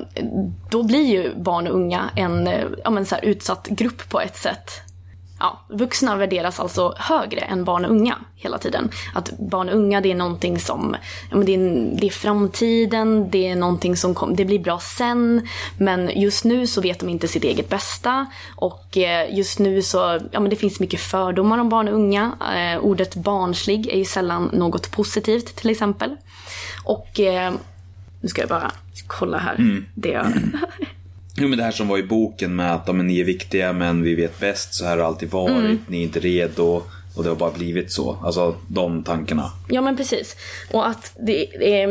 [0.69, 4.21] då blir ju barn och unga en eh, ja, men så här, utsatt grupp på
[4.21, 4.90] ett sätt.
[5.41, 8.89] Ja, vuxna värderas alltså högre än barn och unga hela tiden.
[9.13, 10.95] Att barn och unga det är någonting som,
[11.29, 14.79] ja, men det, är, det är framtiden, det är någonting som kom, det blir bra
[14.79, 15.47] sen.
[15.77, 18.25] Men just nu så vet de inte sitt eget bästa.
[18.55, 22.31] Och eh, just nu så, ja men det finns mycket fördomar om barn och unga.
[22.55, 26.17] Eh, ordet barnslig är ju sällan något positivt till exempel.
[26.83, 27.53] Och eh,
[28.21, 28.71] nu ska jag bara
[29.07, 29.83] kolla här.
[29.95, 30.25] Det jag...
[31.35, 34.03] Jo men det här som var i boken med att men ni är viktiga men
[34.03, 36.81] vi vet bäst, så här har det alltid varit, ni är inte redo
[37.15, 38.17] och det har bara blivit så.
[38.23, 39.51] Alltså de tankarna.
[39.69, 40.35] Ja men precis.
[40.73, 41.87] Och att det är,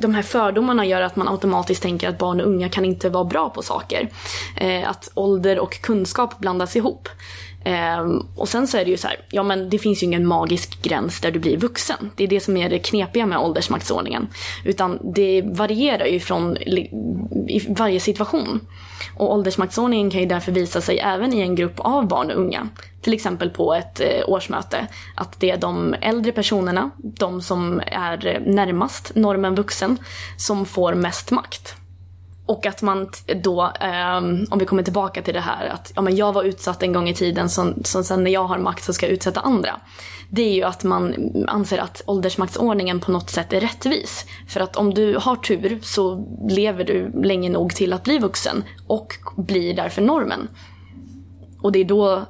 [0.00, 3.24] de här fördomarna gör att man automatiskt tänker att barn och unga kan inte vara
[3.24, 4.08] bra på saker.
[4.56, 7.08] Eh, att ålder och kunskap blandas ihop.
[7.64, 8.00] Eh,
[8.36, 10.82] och sen så är det ju så här, ja men det finns ju ingen magisk
[10.82, 12.10] gräns där du blir vuxen.
[12.16, 14.28] Det är det som är det knepiga med åldersmaktsordningen.
[14.64, 18.60] Utan det varierar ju från i varje situation.
[19.16, 22.68] Och åldersmaktsordningen kan ju därför visa sig även i en grupp av barn och unga.
[23.00, 24.86] Till exempel på ett eh, årsmöte.
[25.14, 29.98] Att det är de äldre personerna, de som är närmast normen vuxen,
[30.36, 31.76] som får mest makt.
[32.52, 33.08] Och att man
[33.42, 36.82] då, ehm, om vi kommer tillbaka till det här att ja, men jag var utsatt
[36.82, 39.40] en gång i tiden som, som sen när jag har makt så ska jag utsätta
[39.40, 39.80] andra.
[40.30, 41.14] Det är ju att man
[41.48, 44.26] anser att åldersmaktsordningen på något sätt är rättvis.
[44.48, 48.64] För att om du har tur så lever du länge nog till att bli vuxen
[48.86, 50.48] och blir därför normen.
[51.62, 52.22] Och det är då,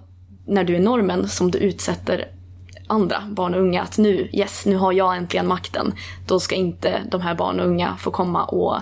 [0.46, 2.28] när du är normen, som du utsätter
[2.92, 5.94] andra barn och unga att nu, yes, nu har jag äntligen makten.
[6.26, 8.76] Då ska inte de här barn och unga få komma och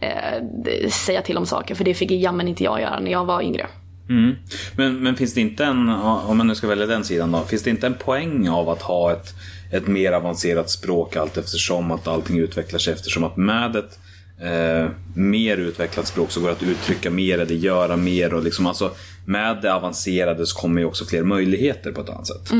[0.00, 1.74] eh, säga till om saker.
[1.74, 3.66] För det fick jammen inte jag göra när jag var yngre.
[4.08, 4.34] Mm.
[4.76, 7.62] Men, men finns det inte en, om man nu ska välja den sidan då, finns
[7.62, 9.34] det inte en poäng av att ha ett,
[9.72, 13.98] ett mer avancerat språk allt eftersom att allting utvecklar sig eftersom att med ett
[14.40, 18.66] eh, mer utvecklat språk så går det att uttrycka mer eller göra mer och liksom
[18.66, 18.90] alltså
[19.26, 22.52] med det avancerade så kommer ju också fler möjligheter på ett annat sätt.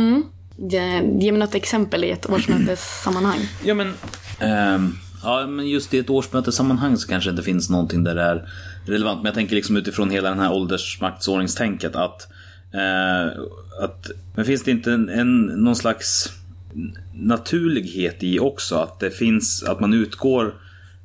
[0.57, 3.39] Ge, ge mig något exempel i ett årsmötessammanhang.
[3.65, 3.93] Ja men,
[4.39, 8.23] ehm, ja, men just i ett årsmötessammanhang så kanske det inte finns någonting där det
[8.23, 8.49] är
[8.87, 9.19] relevant.
[9.19, 12.29] Men jag tänker liksom utifrån hela den här åldersmaktsordningstänket att,
[12.73, 13.27] eh,
[13.83, 16.33] att men finns det inte en, en, någon slags
[17.15, 20.55] naturlighet i också att det finns, att man utgår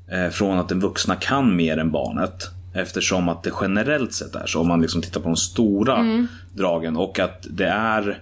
[0.08, 2.50] eh, från att den vuxna kan mer än barnet.
[2.74, 6.98] Eftersom att det generellt sett är så om man liksom tittar på de stora dragen
[6.98, 8.20] och att det är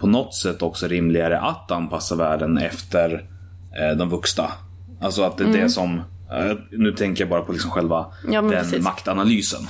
[0.00, 3.12] på något sätt också rimligare att anpassa världen efter
[3.80, 4.44] eh, de vuxna.
[5.00, 5.98] Alltså att det är det som,
[6.32, 8.84] eh, nu tänker jag bara på liksom själva Ja, den precis.
[8.84, 9.60] maktanalysen.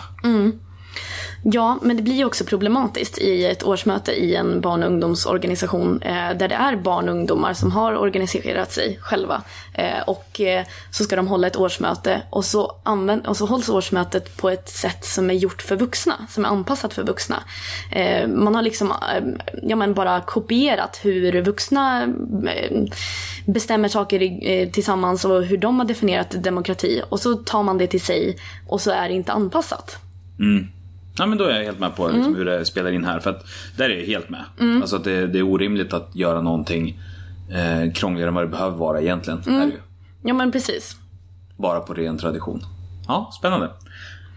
[1.44, 6.02] Ja, men det blir ju också problematiskt i ett årsmöte i en barn och ungdomsorganisation
[6.02, 9.42] eh, där det är barn och ungdomar som har organiserat sig själva.
[9.74, 13.68] Eh, och eh, så ska de hålla ett årsmöte och så, använd, och så hålls
[13.68, 17.42] årsmötet på ett sätt som är gjort för vuxna, som är anpassat för vuxna.
[17.90, 19.24] Eh, man har liksom eh,
[19.62, 22.82] ja, men bara kopierat hur vuxna eh,
[23.46, 27.78] bestämmer saker i, eh, tillsammans och hur de har definierat demokrati och så tar man
[27.78, 28.36] det till sig
[28.68, 29.98] och så är det inte anpassat.
[30.38, 30.68] Mm.
[31.18, 33.20] Ja men då är jag helt med på liksom, hur det spelar in här.
[33.20, 33.44] För att
[33.76, 34.44] där är jag helt med.
[34.80, 37.00] Alltså att det, det är orimligt att göra någonting
[37.50, 39.38] eh, krångligare än vad det behöver vara egentligen.
[39.46, 39.78] Är det ju.
[40.22, 40.96] Ja men precis.
[41.56, 42.60] Bara på ren tradition.
[43.08, 43.70] Ja, spännande.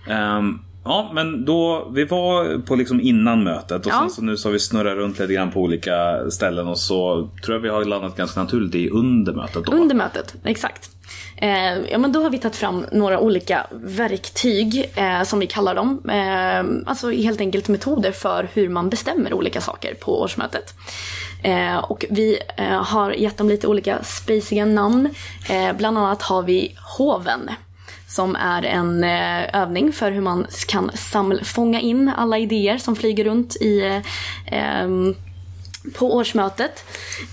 [0.08, 4.00] Ehm, ja, men då, vi var på liksom innan mötet och Ja.
[4.00, 7.30] sen så nu så har vi snurrat runt lite grann på olika ställen och så
[7.46, 9.72] tror jag vi har landat ganska naturligt i under mötet då.
[9.72, 10.92] Under mötet, exakt.
[11.38, 15.76] Eh, ja, men då har vi tagit fram några olika verktyg, eh, som vi kallar
[15.76, 16.10] dem.
[16.10, 20.74] Eh, alltså helt enkelt metoder för hur man bestämmer olika saker på årsmötet.
[21.44, 25.10] Eh, och vi eh, har gett dem lite olika spaciga namn.
[25.50, 27.50] Eh, bland annat har vi Hoven.
[28.08, 32.96] Som är en eh, övning för hur man kan samla, fånga in alla idéer som
[32.96, 34.02] flyger runt i
[34.46, 34.98] eh,
[35.94, 36.84] på årsmötet.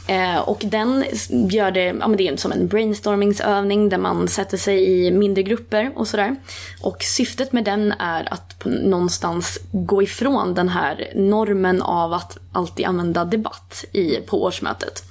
[0.06, 4.56] Eh, och den gör det, ja men det är som en brainstormingsövning där man sätter
[4.56, 6.36] sig i mindre grupper och sådär.
[6.82, 12.86] Och syftet med den är att någonstans gå ifrån den här normen av att alltid
[12.86, 15.02] använda debatt i, på årsmötet.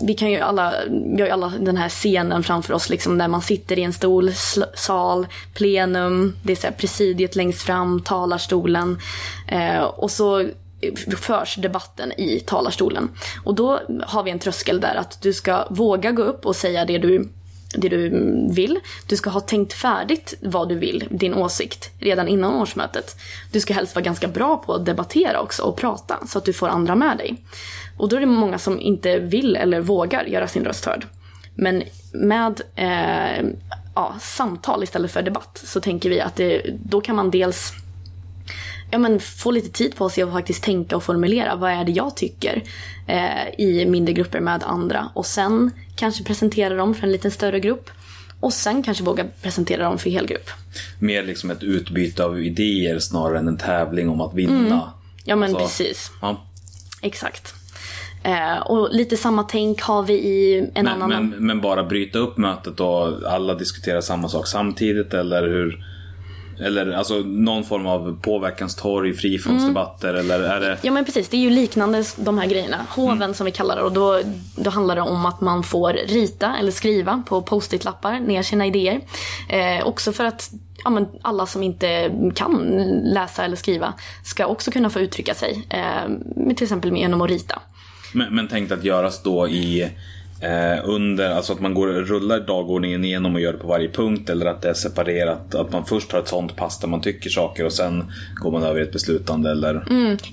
[0.00, 3.28] Vi kan ju alla, vi har ju alla den här scenen framför oss liksom där
[3.28, 8.02] man sitter i en stol, sl- sal, plenum, det är så här presidiet längst fram,
[8.02, 8.98] talarstolen.
[9.48, 10.48] Eh, och så
[11.16, 13.10] förs debatten i talarstolen.
[13.44, 16.84] Och då har vi en tröskel där att du ska våga gå upp och säga
[16.84, 17.28] det du,
[17.74, 18.10] det du
[18.50, 18.80] vill.
[19.06, 23.16] Du ska ha tänkt färdigt vad du vill, din åsikt, redan innan årsmötet.
[23.52, 26.52] Du ska helst vara ganska bra på att debattera också och prata så att du
[26.52, 27.36] får andra med dig.
[27.98, 31.06] Och då är det många som inte vill eller vågar göra sin röst hörd.
[31.54, 33.46] Men med eh,
[33.94, 37.72] ja, samtal istället för debatt så tänker vi att det, då kan man dels
[38.94, 41.92] ja, men få lite tid på sig att faktiskt tänka och formulera vad är det
[41.92, 42.62] jag tycker
[43.06, 45.08] eh, i mindre grupper med andra.
[45.14, 47.90] Och sen kanske presentera dem för en lite större grupp.
[48.40, 50.50] Och sen kanske våga presentera dem för hel grupp.
[50.98, 54.92] Mer liksom ett utbyte av idéer snarare än en tävling om att vinna.
[55.24, 56.44] Ja men Så- precis, Ja.
[57.02, 57.54] exakt.
[58.22, 61.08] Eh, och lite samma tänk har vi i en Men, annan...
[61.28, 65.84] men, men bara bryta upp mötet och alla diskuterar samma sak samtidigt eller hur?
[66.60, 70.78] Eller alltså någon form av påverkanstorg, frifrånsdebatter eller är det?
[70.82, 72.76] Ja men precis, det är ju liknande de här grejerna.
[72.88, 74.20] Hoven som vi kallar det och då,
[74.56, 79.00] då handlar det om att man får rita eller skriva på post-it-lappar ner sina idéer.
[79.48, 80.50] Eh, också för att
[80.84, 85.66] ja, men alla som inte kan läsa eller skriva ska också kunna få uttrycka sig.
[85.68, 87.58] Eh, till exempel genom att rita.
[88.12, 89.90] Men, men tänkt att göras då i
[90.84, 94.46] under, alltså att man går rullar dagordningen igenom och gör det på varje punkt eller
[94.46, 95.54] att det är separerat.
[95.54, 98.62] Att man först har ett sånt pass där man tycker saker och sen går man
[98.62, 99.84] över i ett beslutande eller?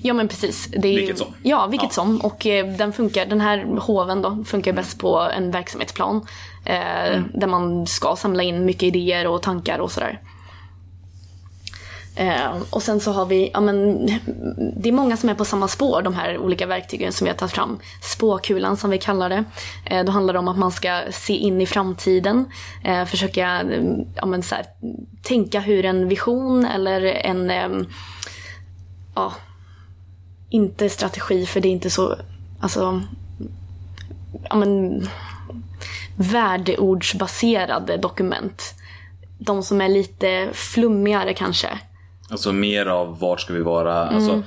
[0.02, 0.68] Ja men precis.
[0.78, 1.26] Det är ju- Vilket som.
[1.42, 1.94] Ja, vilket Ja.
[1.94, 2.20] som.
[2.20, 6.26] Och eh, den, funkar, den här hoven då funkar bäst på en verksamhetsplan.
[6.64, 10.20] Eh, Där man ska samla in mycket idéer och tankar och sådär.
[12.16, 14.06] Eh, och sen så har vi, ja men
[14.76, 17.36] det är många som är på samma spår, de här olika verktygen som vi har
[17.36, 17.78] tagit fram.
[18.02, 19.44] Spåkulan som vi kallar det.
[19.84, 22.44] Eh, då handlar det om att man ska se in i framtiden.
[22.84, 23.82] Eh, försöka eh,
[24.14, 24.66] ja, men så här,
[25.22, 27.86] tänka hur en vision eller en ehm,
[29.14, 29.32] ja,
[30.50, 32.16] inte strategi för det är inte så,
[32.60, 33.02] alltså,
[34.48, 35.02] ja men,
[36.16, 38.74] värdeordsbaserade dokument.
[39.38, 41.78] De som är lite flummigare kanske.
[42.32, 44.08] Alltså mer av vart ska vi vara?
[44.08, 44.42] Alltså,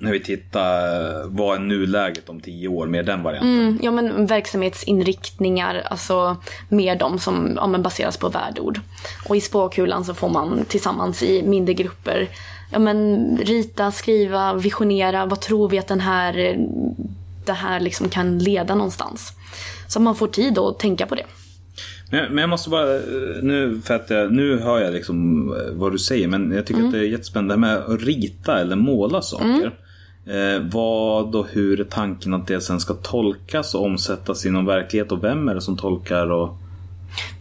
[0.00, 2.86] när vi tittar, vad är nuläget om tio år?
[2.86, 3.60] Mer den varianten.
[3.60, 6.36] Mm, ja men verksamhetsinriktningar, alltså
[6.68, 8.80] mer de som ja, men baseras på värdeord.
[9.28, 12.28] Och i spåkulan så får man tillsammans i mindre grupper
[12.70, 15.26] ja, men rita, skriva, visionera.
[15.26, 16.56] Vad tror vi att den här,
[17.44, 19.32] det här liksom kan leda någonstans?
[19.88, 21.26] Så man får tid att tänka på det.
[22.10, 23.00] Men, jag måste bara, eh,
[23.42, 26.82] nu, för att jag, nu hör jag liksom eh, vad du säger men jag tycker
[26.84, 29.72] att det är jättespännande det här med att rita eller måla saker.
[30.26, 34.66] Eh, vad och hur är tanken att det sen ska tolkas och omsättas i någon
[34.66, 36.30] verklighet och vem är det som tolkar?
[36.30, 36.56] Och...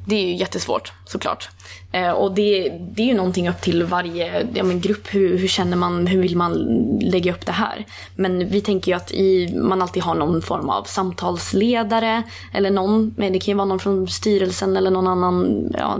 [0.05, 1.49] Det är ju jättesvårt såklart.
[1.93, 5.07] Eh, och det, det är ju någonting upp till varje ja, men grupp.
[5.13, 6.53] Hur, hur känner man, hur vill man
[7.01, 7.85] lägga upp det här?
[8.15, 12.23] Men vi tänker ju att i, man alltid har någon form av samtalsledare.
[12.53, 15.99] Eller någon, men det kan ju vara någon från styrelsen eller någon annan ja,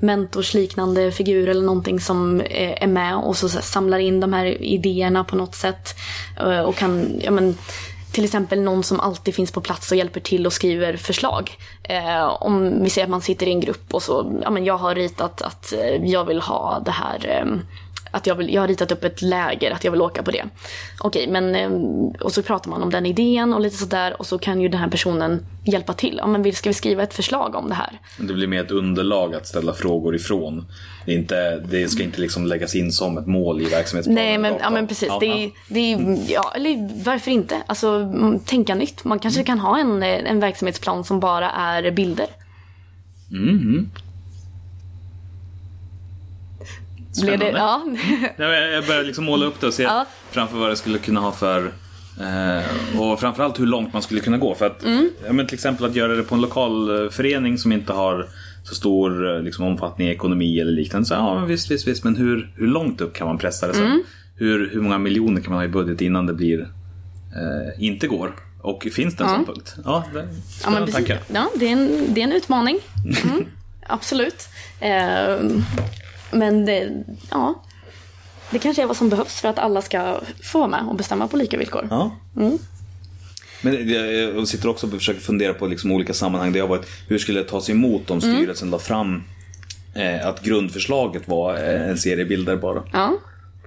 [0.00, 4.32] mentorsliknande figur eller någonting som eh, är med och så, så här, samlar in de
[4.32, 5.96] här idéerna på något sätt.
[6.38, 7.54] Eh, och kan, ja men
[8.16, 11.50] till exempel någon som alltid finns på plats och hjälper till och skriver förslag.
[11.82, 14.78] Eh, om vi säger att man sitter i en grupp och så, ja men jag
[14.78, 17.58] har ritat att eh, jag vill ha det här eh,
[18.16, 20.44] att jag, vill, jag har ritat upp ett läger, att jag vill åka på det.
[21.00, 21.70] Okej, men eh,
[22.20, 24.80] och så pratar man om den idén och lite sådär och så kan ju den
[24.80, 26.16] här personen hjälpa till.
[26.18, 28.00] Ja, men vill- ska vi skriva ett förslag om det här?
[28.18, 30.66] Det blir mer ett underlag att ställa frågor ifrån.
[31.06, 34.24] Det, är inte, det ska inte liksom läggas in som ett mål i verksamhetsplanen.
[34.24, 35.08] Nej, men, ja, men precis.
[35.08, 37.56] Ja, det, är, det är, ja, eller varför inte?
[37.66, 39.04] Alltså, mm, tänka nytt.
[39.04, 42.26] Man kanske kan ha en, eh, en verksamhetsplan som bara är bilder.
[47.22, 47.98] Blev det, Spännande.
[48.38, 48.44] ja.
[48.72, 50.06] Jag börjar liksom måla upp det och se Ja.
[50.30, 51.72] framför vad det skulle kunna ha för
[52.20, 54.54] eh, och framförallt hur långt man skulle kunna gå.
[54.54, 55.10] För att, Mm.
[55.26, 58.26] ja, men till exempel att göra det på en lokal förening som inte har
[58.64, 61.06] så stor eh, liksom, omfattning i ekonomi eller liknande.
[61.08, 62.04] Så, ja, men visst, visst, visst.
[62.04, 63.86] Men hur, hur långt upp kan man pressa det sen?
[63.86, 64.02] Mm.
[64.36, 68.34] Hur, hur många miljoner kan man ha i budget innan det blir eh, inte går?
[68.62, 69.74] Och finns det en sån punkt?
[69.84, 71.16] Ja, det är Ja, men spännande precis.
[71.34, 72.78] Ja, det är en, det är en utmaning.
[73.24, 73.44] Mm,
[73.86, 74.48] absolut.
[74.80, 75.36] Eh,
[76.38, 77.62] men det, ja,
[78.50, 81.28] det kanske är vad som behövs för att alla ska få vara med och bestämma
[81.28, 81.88] på lika villkor.
[81.90, 82.10] Ja.
[82.36, 82.58] Mm.
[83.62, 83.88] Men
[84.36, 86.86] jag, sitter också och försöker fundera på liksom olika sammanhang där jag varit.
[87.08, 88.36] Hur skulle det tas emot om Mm.
[88.36, 89.22] styrelsen la fram
[89.94, 92.82] eh, att grundförslaget var eh, en serie bilder bara?
[92.92, 93.12] Ja.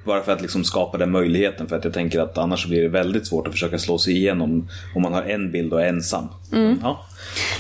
[0.04, 1.68] Bara för att liksom skapa den möjligheten.
[1.68, 4.70] För att jag tänker att annars blir det väldigt svårt att försöka slå sig igenom
[4.96, 6.28] om man har en bild och är ensam.
[6.54, 6.80] Mm.
[6.84, 7.06] Ja.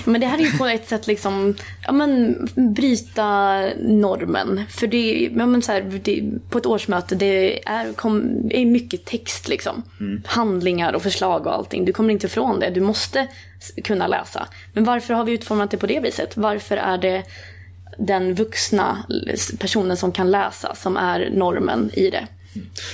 [0.05, 4.61] Men det här är ju på ett sätt liksom, ja men bryta normen.
[4.69, 9.05] För det, ja, men så här, det på ett årsmöte, det är, kom, är mycket
[9.05, 9.83] text liksom.
[10.25, 11.85] Handlingar och förslag och allting.
[11.85, 12.69] Du kommer inte ifrån det.
[12.69, 13.27] Du måste
[13.83, 14.47] kunna läsa.
[14.73, 16.37] Men varför har vi utformat det på det viset?
[16.37, 17.23] Varför är det
[17.99, 18.97] den vuxna
[19.59, 22.27] personen som kan läsa som är normen i det?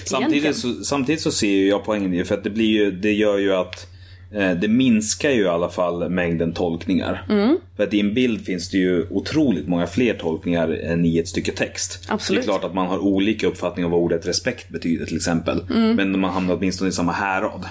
[0.06, 2.26] Samtidigt, så, samtidigt så ser ju jag poängen i det.
[2.26, 3.88] För att det, blir ju, det gör ju att
[4.32, 7.26] eh, det minskar ju i alla fall mängden tolkningar.
[7.30, 7.58] Mm.
[7.76, 11.28] För att i en bild finns det ju otroligt många fler tolkningar än i ett
[11.28, 12.04] stycke text.
[12.08, 12.42] Absolut.
[12.42, 15.64] Det är klart att man har olika uppfattningar om vad ordet respekt betyder till exempel.
[15.70, 15.96] Mm.
[15.96, 17.66] Men man hamnar åtminstone i samma härad.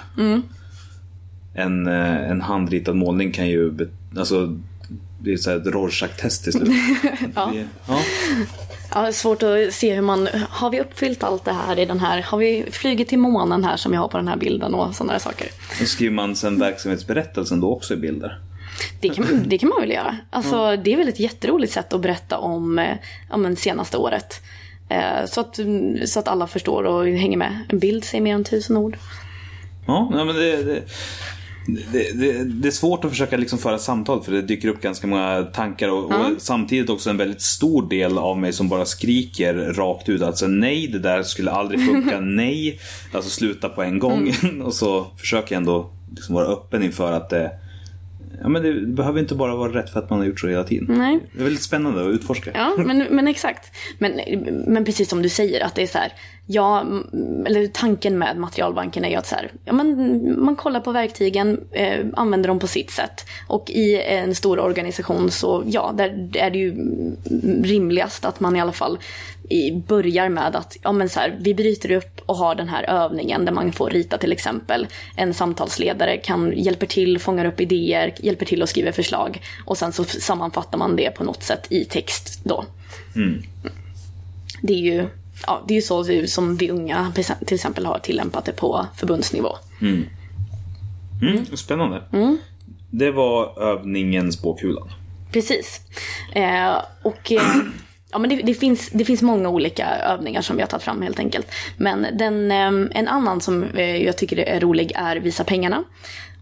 [1.57, 3.89] En, eh, en handritad målning kan ju...
[4.17, 4.59] Alltså,
[5.19, 6.69] det är så här ett Rorschach-test till slut.
[7.35, 7.51] Ja.
[7.53, 7.99] Det- ja.
[8.93, 11.85] Ja, det är svårt att se hur man, har vi uppfyllt allt det här i
[11.85, 14.73] den här, har vi flugit till månen här som jag har på den här bilden
[14.73, 15.47] och sådana där saker.
[15.79, 18.39] Då skriver man sen verksamhetsberättelsen då också i bilder.
[18.99, 20.17] Det kan, det kan man väl göra.
[20.29, 22.97] Alltså, Det är väl ett jätteroligt sätt att berätta om, eh,
[23.37, 24.41] men senaste året.
[24.89, 25.59] Eh, Så att,
[26.05, 27.59] så att alla förstår och hänger med.
[27.69, 28.97] En bild säger mer än tusen ord.
[29.87, 30.81] Ja, men det, det,
[31.67, 35.07] det, det, det är svårt att försöka liksom föra samtal för det dyker upp ganska
[35.07, 39.53] många tankar och, och samtidigt också en väldigt stor del av mig som bara skriker
[39.53, 40.21] rakt ut.
[40.21, 42.19] Alltså nej, det där skulle aldrig funka.
[42.21, 42.79] nej,
[43.11, 44.33] alltså sluta på en gång.
[44.63, 47.51] och så försöker jag ändå liksom vara öppen inför att det,
[48.41, 50.63] ja, men det behöver inte bara vara rätt för att man har gjort så hela
[50.63, 50.97] tiden.
[50.97, 51.19] Nej.
[51.33, 52.51] Det är väldigt spännande att utforska.
[52.53, 53.71] Ja, men, men exakt.
[53.97, 54.11] Men,
[54.67, 56.13] men precis som du säger, att det är så här,
[56.47, 56.85] ja,
[57.45, 61.67] eller tanken med materialbanken är ju att så här, ja, men man kollar på verktygen,
[61.71, 63.25] eh, använder dem på sitt sätt.
[63.47, 68.55] Och i en stor organisation så, ja, där är det ju mm, rimligast att man
[68.55, 68.97] i alla fall
[69.49, 72.83] i, börjar med att ja, men så här, vi bryter upp och har den här
[72.83, 74.87] övningen där man får rita till exempel.
[75.15, 79.41] En samtalsledare kan hjälper till, fångar upp idéer, hjälper till och skriver förslag.
[79.65, 82.65] Och sen så sammanfattar man det på något sätt i text då.
[84.61, 85.07] Det är ju
[85.47, 87.11] ja, det är ju så som vi unga
[87.45, 89.57] till exempel har tillämpat det på förbundsnivå.
[91.21, 92.03] Mm, spännande.
[92.89, 94.89] Det var övningen Spåkulan.
[95.31, 95.81] Precis.
[96.33, 97.55] Eh, och eh,
[98.11, 101.01] ja, men det, det, finns, det finns många olika övningar som vi har tagit fram
[101.01, 101.47] helt enkelt.
[101.77, 105.83] Men den, eh, en annan som eh, jag tycker är rolig är Visa pengarna.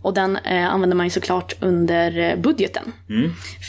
[0.03, 2.93] Och den eh, använder man ju såklart under eh, budgeten.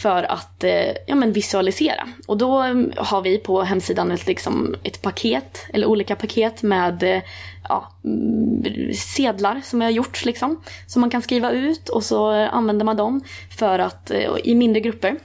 [0.02, 2.08] För att eh, ja, men visualisera.
[2.26, 7.02] Och då eh, har vi på hemsidan ett, liksom, ett paket, eller olika paket med
[7.02, 7.22] eh,
[7.68, 10.24] ja, mm, sedlar som vi har gjort.
[10.24, 13.20] Liksom, som man kan skriva ut och så eh, använder man dem
[13.58, 14.10] för att,
[14.44, 15.16] i mindre grupper.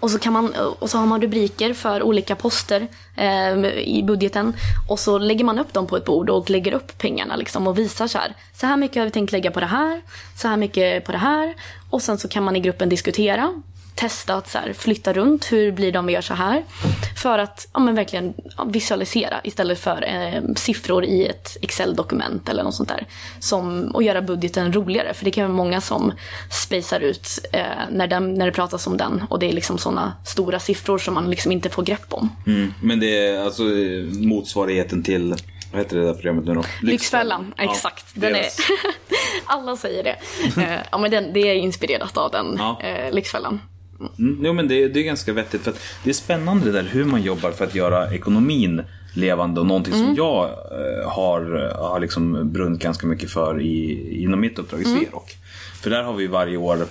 [0.00, 4.56] Och så, kan man, och så har man rubriker för olika poster eh, i budgeten.
[4.88, 7.78] Och så lägger man upp dem på ett bord och lägger upp pengarna liksom och
[7.78, 8.34] visar så här.
[8.54, 10.02] Så här mycket har vi tänkt lägga på det här.
[10.36, 11.54] Så här mycket på det här.
[11.90, 13.62] Och sen så kan man i gruppen diskutera
[13.96, 16.64] testa att så här, flytta runt, hur blir det om vi gör så här?
[17.22, 18.34] För att ja, men verkligen
[18.66, 23.06] visualisera istället för eh, siffror i ett Excel-dokument eller något sånt där.
[23.40, 26.12] Som, och göra budgeten roligare, för det kan vara många som
[26.50, 30.12] spacear ut eh, när, den, när det pratas om den och det är liksom sådana
[30.26, 32.28] stora siffror som man liksom inte får grepp om.
[32.46, 32.74] Mm.
[32.82, 35.34] Men det är alltså eh, motsvarigheten till,
[35.72, 36.64] vad heter det där programmet nu då?
[36.82, 38.06] Lyxfällan, exakt.
[38.14, 38.44] Den är,
[39.46, 40.16] alla säger det.
[40.62, 42.80] Eh, ja, men den, det är inspirerat av den, Ja.
[42.82, 43.60] eh, Lyxfällan.
[44.18, 45.72] Mm, jo men det, det är ganska vettigt för
[46.04, 48.82] det är spännande det där hur man jobbar för att göra ekonomin
[49.14, 54.40] levande och någonting som jag eh, har, har liksom brunnit ganska mycket för i, inom
[54.40, 55.36] mitt uppdrag i Sverok.
[55.82, 56.86] För där har vi varje år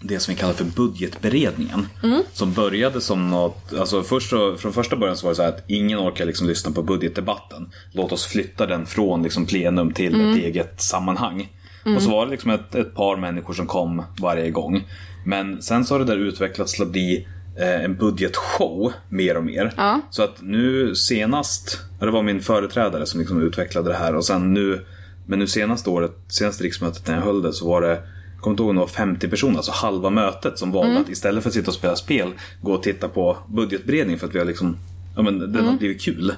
[0.00, 1.86] det som vi kallar för budgetberedningen.
[2.32, 5.98] Som började som något, alltså först från första början så var det så att ingen
[5.98, 7.70] orkar liksom lyssna på budgetdebatten.
[7.92, 11.48] Låt oss flytta den från liksom plenum till ett eget sammanhang.
[11.96, 14.84] Och så var det liksom ett, ett par människor som kom varje gång.
[15.28, 17.26] Men sen så har det där utvecklats till att bli
[17.56, 19.72] eh, en budgetshow mer och mer.
[20.10, 24.24] Så att nu senast, ja, det var min företrädare som liksom utvecklade det här och
[24.24, 24.84] sen nu,
[25.26, 28.52] men nu senaste året, senaste riksmötet när jag höll det så var det jag kommer
[28.52, 31.50] inte ihåg om det var 50 personer, alltså halva mötet som valde att istället för
[31.50, 34.76] att sitta och spela spel gå och titta på budgetberedning för att vi har liksom,
[35.16, 36.32] ja men den har blivit kul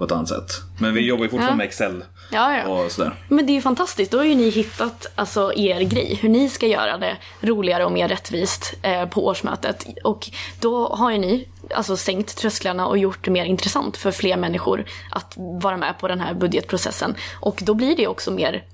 [0.00, 0.50] på ett annat sätt.
[0.78, 1.56] Men vi jobbar ju fortfarande Ja.
[1.56, 2.66] med Excel Ja, ja.
[2.68, 3.14] och sådär.
[3.28, 4.10] Men det är ju fantastiskt.
[4.12, 6.18] Då har ju ni hittat alltså, er grej.
[6.22, 9.86] Hur ni ska göra det roligare och mer rättvist eh, på årsmötet.
[10.04, 10.30] Och
[10.60, 14.84] då har ju ni alltså, sänkt trösklarna och gjort det mer intressant för fler människor
[15.10, 17.14] att vara med på den här budgetprocessen.
[17.40, 18.64] Och då blir det också mer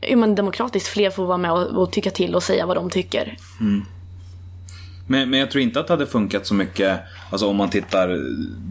[0.00, 0.88] ja, men demokratiskt.
[0.88, 3.36] Fler får vara med och, och tycka till och säga vad de tycker.
[5.06, 7.00] Men, men jag tror inte att det hade funkat så mycket,
[7.30, 8.08] alltså om man tittar,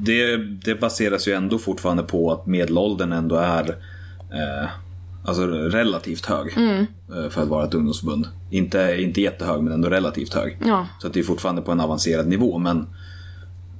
[0.05, 3.69] det, det baseras ju ändå fortfarande på att medelåldern ändå är
[4.31, 4.69] eh,
[5.25, 8.27] alltså relativt hög eh, för att vara ett ungdomsförbund.
[8.49, 10.57] Inte, inte jättehög men ändå relativt hög.
[10.65, 10.87] Ja.
[10.99, 12.87] Så att det är fortfarande på en avancerad nivå men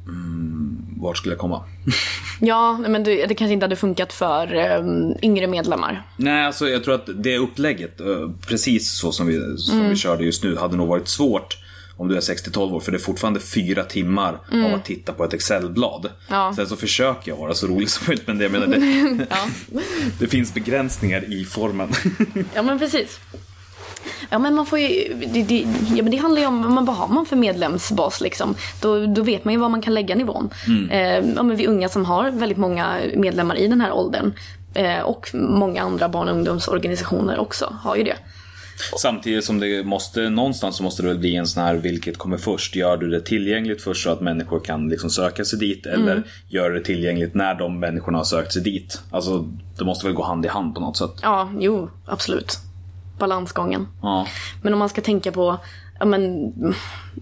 [0.08, 1.64] mm, vart skulle jag komma?
[2.40, 4.86] Ja, men det, det kanske inte hade funkat för eh,
[5.22, 6.04] yngre medlemmar.
[6.18, 10.24] Nej, alltså jag tror att det upplägget, eh, precis så som vi, som vi körde
[10.24, 11.58] just nu, hade nog varit svårt
[11.98, 15.24] om du är 6-12 år, för det är fortfarande fyra timmar av att titta på
[15.24, 16.10] ett Excel-blad.
[16.30, 16.54] Ja.
[16.56, 19.80] Sen så försöker jag vara så rolig som möjligt, men det, jag menar, det, Ja.
[20.20, 21.90] det finns begränsningar i formen.
[22.54, 23.20] Ja men precis.
[24.30, 27.08] Ja men man får ju, det, det, ja, men det handlar ju om vad har
[27.08, 28.56] man för medlemsbas liksom.
[28.82, 30.50] Då, då vet man ju var man kan lägga nivån.
[30.92, 34.34] Eh, ja, men vi unga som har väldigt många medlemmar i den här åldern.
[34.74, 38.16] Eh, och många andra barn och ungdomsorganisationer också har ju det.
[39.02, 42.38] Samtidigt som det måste, någonstans så måste det väl bli en sån här, vilket kommer
[42.38, 42.76] först?
[42.76, 45.86] Gör du det tillgängligt först så att människor kan liksom söka sig dit?
[45.86, 49.02] Eller gör du det tillgängligt när de människorna har sökt sig dit?
[49.12, 51.12] Alltså, det måste väl gå hand i hand på något sätt.
[51.22, 52.60] Ja, jo, absolut.
[53.20, 53.88] Balansgången.
[54.02, 54.28] Ja.
[54.62, 55.58] Men om man ska tänka på,
[56.00, 56.54] ja men,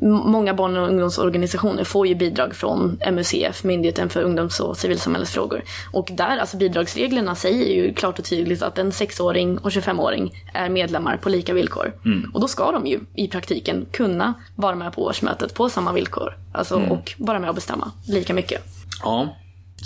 [0.02, 5.64] många barn och ungdomsorganisationer får ju bidrag från MUCF, Myndigheten för ungdoms och civilsamhällesfrågor.
[5.92, 10.70] Och där, alltså bidragsreglerna säger ju klart och tydligt att en 6-åring och 25-åring är
[10.70, 11.94] medlemmar på lika villkor.
[12.34, 16.38] Och då ska de ju i praktiken kunna vara med på årsmötet på samma villkor.
[16.54, 18.62] Alltså, och vara med och bestämma lika mycket.
[19.04, 19.38] Ja,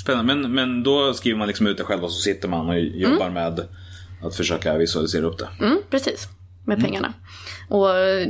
[0.01, 0.35] spännande.
[0.35, 3.29] Men, men då skriver man liksom ut det själv och så sitter man och jobbar
[3.29, 3.59] med
[4.23, 5.47] att försöka visualisera upp det.
[5.59, 6.29] Mm, precis.
[6.67, 7.13] Med pengarna.
[7.69, 7.87] Och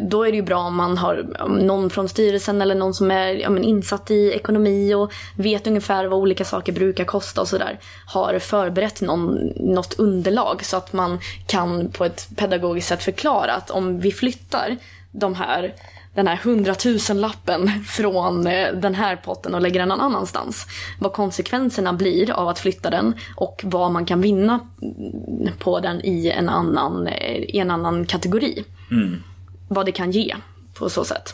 [0.09, 3.33] då är det ju bra om man har någon från styrelsen eller någon som är
[3.33, 7.79] ja, men insatt i ekonomi och vet ungefär vad olika saker brukar kosta och sådär.
[8.05, 13.69] Har förberett någon, något underlag så att man kan på ett pedagogiskt sätt förklara att
[13.69, 14.77] om vi flyttar
[15.11, 15.73] de här
[16.18, 20.68] den här hundratusen lappen från eh, den här potten och lägger den någon annanstans.
[20.99, 26.05] Vad konsekvenserna blir av att flytta den och vad man kan vinna mm, på den
[26.05, 28.63] i en annan, eh, i en annan kategori.
[29.68, 30.36] Vad det kan ge
[30.74, 31.34] på så sätt.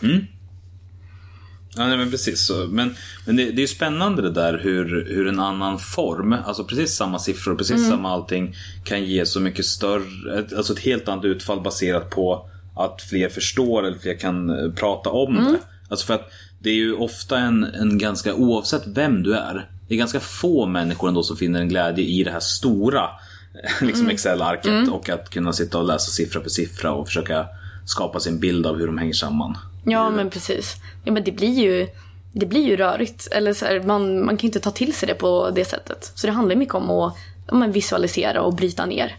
[1.75, 2.51] Ja, nej, men precis.
[2.69, 6.95] Men, men det, det är spännande det där hur, hur en annan form, alltså precis
[6.95, 11.61] samma siffror, precis samma allting, kan ge så mycket större, alltså ett helt annat utfall
[11.61, 15.59] baserat på att fler förstår eller fler kan eh, prata om det.
[15.89, 19.93] Alltså för att det är ju ofta en, en ganska, oavsett vem du är, det
[19.93, 23.09] är ganska få människor ändå som finner en glädje i det här stora
[23.81, 27.47] liksom Excel-arket och att kunna sitta och läsa siffra för siffra och försöka
[27.85, 29.57] skapa sin bild av hur de hänger samman.
[29.85, 30.75] Ja men precis.
[31.03, 31.87] Ja, men det blir ju
[32.33, 33.27] det blir ju rörigt.
[33.31, 36.11] Eller så här, man, man kan inte ta till sig det på det sättet.
[36.15, 37.17] Så det handlar mycket om att
[37.51, 39.15] men visualisera och bryta ner.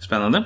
[0.00, 0.44] Spännande.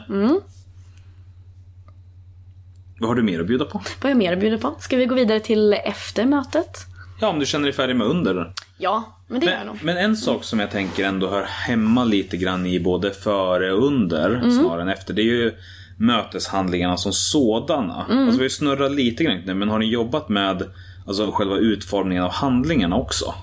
[3.03, 3.79] Vad har du mer att bjuda på?
[3.79, 4.75] Vad har jag mer att bjuda på?
[4.81, 6.87] Ska vi gå vidare till efter mötet?
[7.21, 8.53] Ja, om du känner dig färdig med under.
[8.79, 9.77] Ja, men det gör jag nog.
[9.83, 13.73] Men, men en sak som jag tänker ändå hör hemma lite grann i både före
[13.73, 15.15] och under snarare än efter.
[15.15, 15.53] Det är ju
[15.97, 18.07] möteshandlingarna som sådana.
[18.11, 20.63] Alltså vi snurrar lite grann kring det, men har ni jobbat med
[21.07, 23.35] alltså, själva utformningen av handlingarna också?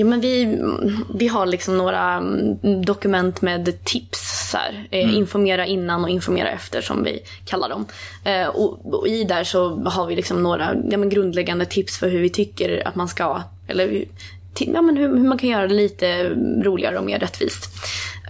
[0.00, 0.58] Ja, men vi,
[1.14, 4.50] vi har liksom några mm, dokument med tips.
[4.50, 4.88] Så här.
[4.90, 7.86] Eh, Informera innan och informera efter som vi kallar dem.
[8.24, 12.08] Eh, och, och I där så har vi liksom några ja, men grundläggande tips för
[12.08, 14.04] hur vi tycker att man ska, eller
[14.58, 16.28] ja, men hur, hur man kan göra det lite
[16.62, 17.70] roligare och mer rättvist.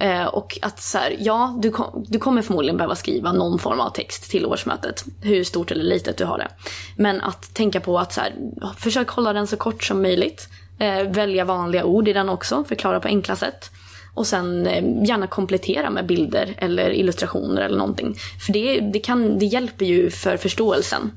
[0.01, 3.81] Eh, och att så här, ja, du, kom, du kommer förmodligen behöva skriva någon form
[3.81, 5.05] av text till årsmötet.
[5.21, 6.49] Hur stort eller litet du har det.
[6.97, 8.33] Men att tänka på att så här,
[8.79, 10.49] försök hålla den så kort som möjligt.
[10.81, 13.71] Eh, välja vanliga ord i den också, förklara på enkla sätt.
[14.15, 18.15] Och sen eh, gärna komplettera med bilder eller illustrationer eller någonting.
[18.47, 21.11] För det, det, kan, det hjälper ju för förståelsen.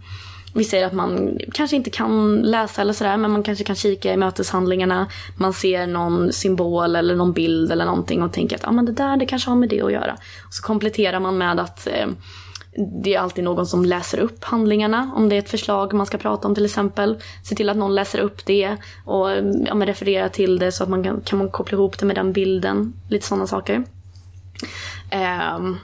[0.54, 4.14] Vi säger att man kanske inte kan läsa eller sådär men man kanske kan kika
[4.14, 5.08] i möteshandlingarna.
[5.38, 8.92] Man ser någon symbol eller någon bild eller någonting och tänker att ah, men det
[8.92, 10.18] där det kanske har med det att göra.
[10.48, 12.08] Och så kompletterar man med att eh,
[12.76, 16.18] det är alltid någon som läser upp handlingarna om det är ett förslag man ska
[16.18, 17.18] prata om till exempel.
[17.44, 19.30] Se till att någon läser upp det och
[19.68, 22.16] ja, men refererar till det så att man kan, kan man koppla ihop det med
[22.16, 22.94] den bilden.
[23.10, 23.84] Lite sådana saker.
[25.10, 25.78] Ehm,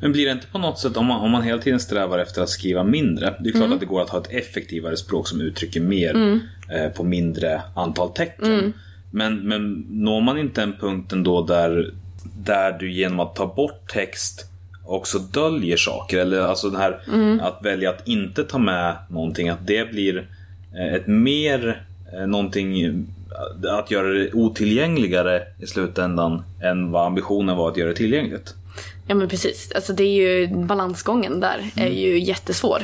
[0.00, 2.42] Men blir det inte på något sätt, om man, om man hela tiden strävar efter
[2.42, 3.34] att skriva mindre.
[3.40, 6.40] Det är klart att det går att ha ett effektivare språk som uttrycker mer
[6.72, 8.72] eh, på mindre antal tecken.
[9.10, 11.92] Men, men når man inte en punkten då där,
[12.38, 14.47] där du genom att ta bort text
[14.88, 16.18] också döljer saker?
[16.18, 17.00] Eller alltså det här
[17.40, 20.28] att välja att inte ta med någonting, att det blir
[20.78, 21.82] eh, ett mer
[22.12, 22.92] eh, någonting eh,
[23.78, 28.54] att göra det otillgängligare i slutändan än vad ambitionen var att göra det tillgängligt.
[29.06, 29.72] Ja men precis.
[29.74, 32.82] Alltså det är ju balansgången där är ju jättesvår.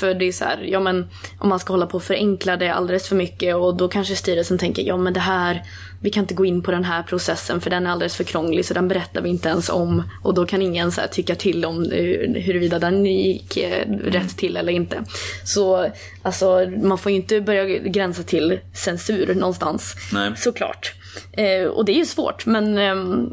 [0.00, 2.68] För det är så här, ja men om man ska hålla på och förenkla det
[2.68, 5.62] alldeles för mycket och då kanske styrelsen tänker, ja men det här,
[6.00, 8.64] vi kan inte gå in på den här processen för den är alldeles för krånglig
[8.64, 10.02] så den berättar vi inte ens om.
[10.22, 14.36] Och då kan ingen så här tycka till om eh, huruvida den gick eh, rätt
[14.36, 15.04] till eller inte.
[15.44, 15.90] Så
[16.22, 19.96] alltså man får ju inte börja gränsa till censur någonstans.
[20.12, 20.32] Nej.
[20.36, 20.94] Såklart.
[21.32, 23.30] Eh, och det är ju svårt men ehm,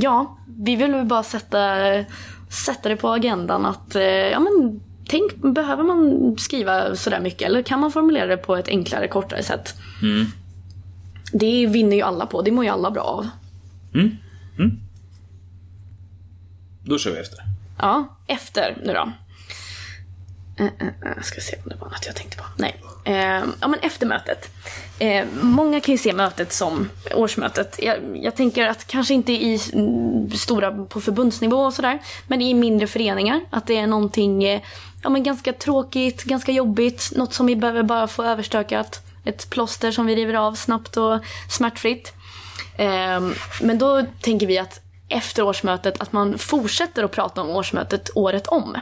[0.00, 1.76] ja, vi vill väl bara sätta,
[2.50, 4.80] sätta det på agendan att eh, ja, men,
[5.12, 9.42] tänk, behöver man skriva sådär mycket eller kan man formulera det på ett enklare, kortare
[9.42, 9.74] sätt?
[11.32, 13.28] Det vinner ju alla på, det mår ju alla bra av.
[16.84, 17.38] Då kör vi efter.
[17.78, 19.12] Ja, efter nu då.
[21.16, 22.44] Jag ska se om det var något jag tänkte på.
[22.56, 22.76] Nej.
[23.60, 24.50] Ja, men efter mötet.
[25.40, 27.78] Många kan ju se mötet som årsmötet.
[27.82, 32.54] Jag, jag tänker att kanske inte i mm, stora på förbundsnivå och sådär, men i
[32.54, 33.40] mindre föreningar.
[33.50, 34.62] Att det är någonting
[35.02, 39.00] ja, men ganska tråkigt, ganska jobbigt, något som vi behöver bara få överstökat.
[39.24, 41.18] Ett plåster som vi river av snabbt och
[41.50, 42.12] smärtfritt.
[42.76, 43.20] Eh,
[43.60, 48.46] men då tänker vi att efter årsmötet att man fortsätter att prata om årsmötet året
[48.46, 48.76] om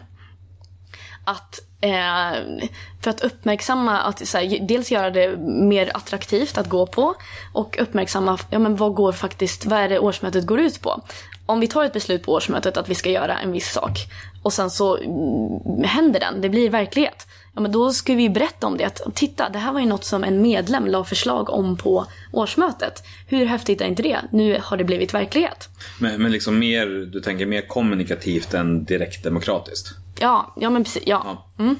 [1.25, 2.61] att eh,
[3.01, 7.15] för att uppmärksamma att så här, dels göra det mer attraktivt att gå på
[7.53, 11.03] och uppmärksamma ja, men vad går faktiskt, vad är det årsmötet går ut på.
[11.47, 13.99] Om vi tar ett beslut på årsmötet att vi ska göra en viss sak
[14.43, 17.27] och sen så mm, händer den, det blir verklighet.
[17.55, 18.85] Ja, men då ska vi berätta om det.
[18.85, 23.03] Att, titta, det här var ju något som en medlem la förslag om på årsmötet.
[23.27, 24.19] Hur häftigt är inte det?
[24.31, 25.69] Nu har det blivit verklighet.
[25.99, 29.89] Men, men liksom mer, du tänker mer kommunikativt än direkt demokratiskt?
[30.21, 31.03] Ja, ja men precis.
[31.07, 31.23] Ja.
[31.57, 31.65] Ja.
[31.65, 31.77] Mm.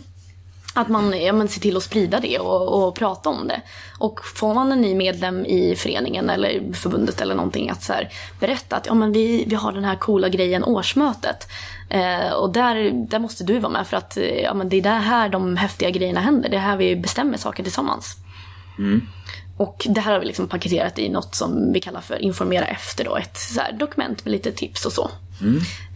[0.75, 3.61] Att man ja, men ser till att sprida det och, och prata om det.
[3.99, 8.13] Och får man en ny medlem i föreningen eller förbundet eller någonting att så här,
[8.41, 11.49] berätta att ja, men vi, vi har den här coola grejen årsmötet.
[11.91, 14.83] Eh, och där, där måste du vara med för att eh, ja, men det är
[14.83, 16.49] där här de häftiga grejerna händer.
[16.49, 18.17] Det är här vi bestämmer saker tillsammans.
[19.57, 23.05] Och det här har vi liksom paketerat i något som vi kallar för informera efter
[23.05, 23.17] då.
[23.17, 25.11] Ett så dokument med lite tips och så.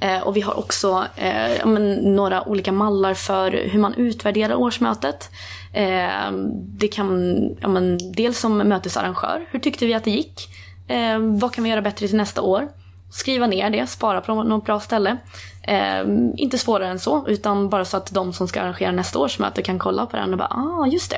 [0.01, 5.31] Eh, och vi har också eh, ja, några olika mallar för hur man utvärderar årsmötet.
[5.73, 10.49] Eh, det kan, ja, men, dels som mötesarrangör, hur tyckte vi att det gick?
[10.89, 12.69] Eh, vad kan vi göra bättre till nästa år?
[13.15, 15.17] Skriva ner det, spara på något bra ställe.
[15.63, 16.05] Eh,
[16.37, 19.79] inte svårare än så, utan bara så att de som ska arrangera nästa årsmöte kan
[19.79, 21.17] kolla på den och bara ah, just det.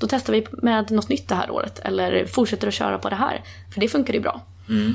[0.00, 1.78] Då testar vi med något nytt det här året.
[1.78, 3.42] Eller fortsätter att köra på det här.
[3.72, 4.40] För det funkar ju bra.
[4.68, 4.94] Mm.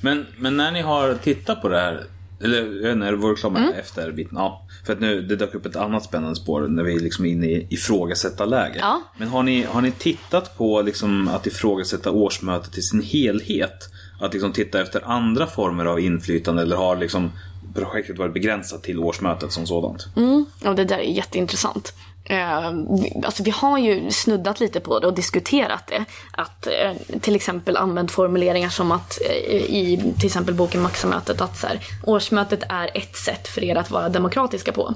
[0.00, 2.04] Men, men när ni har tittat på det här,
[2.42, 4.36] eller jag vet inte, är det vår klar med efter biten?
[4.36, 4.66] Ja.
[4.86, 7.46] För att nu, det dök upp ett annat spännande spår när vi liksom är inne
[7.46, 8.78] i ifrågasätta-läge.
[8.78, 9.02] Ja.
[9.16, 13.90] Men har ni, har ni tittat på liksom att ifrågasätta årsmötet i sin helhet?
[14.20, 17.30] Att liksom titta efter andra former av inflytande eller har liksom
[17.74, 20.06] projektet varit begränsat till årsmötet som sådant?
[20.16, 21.94] Mm, ja, det där är jätteintressant.
[22.30, 22.70] Eh,
[23.02, 26.04] vi- alltså vi har ju snuddat lite på det och diskuterat det.
[26.32, 31.56] Att eh, till exempel använt formuleringar som att eh, i till exempel boken Maxamötet att
[31.58, 34.94] så här, årsmötet är ett sätt för er att vara demokratiska på.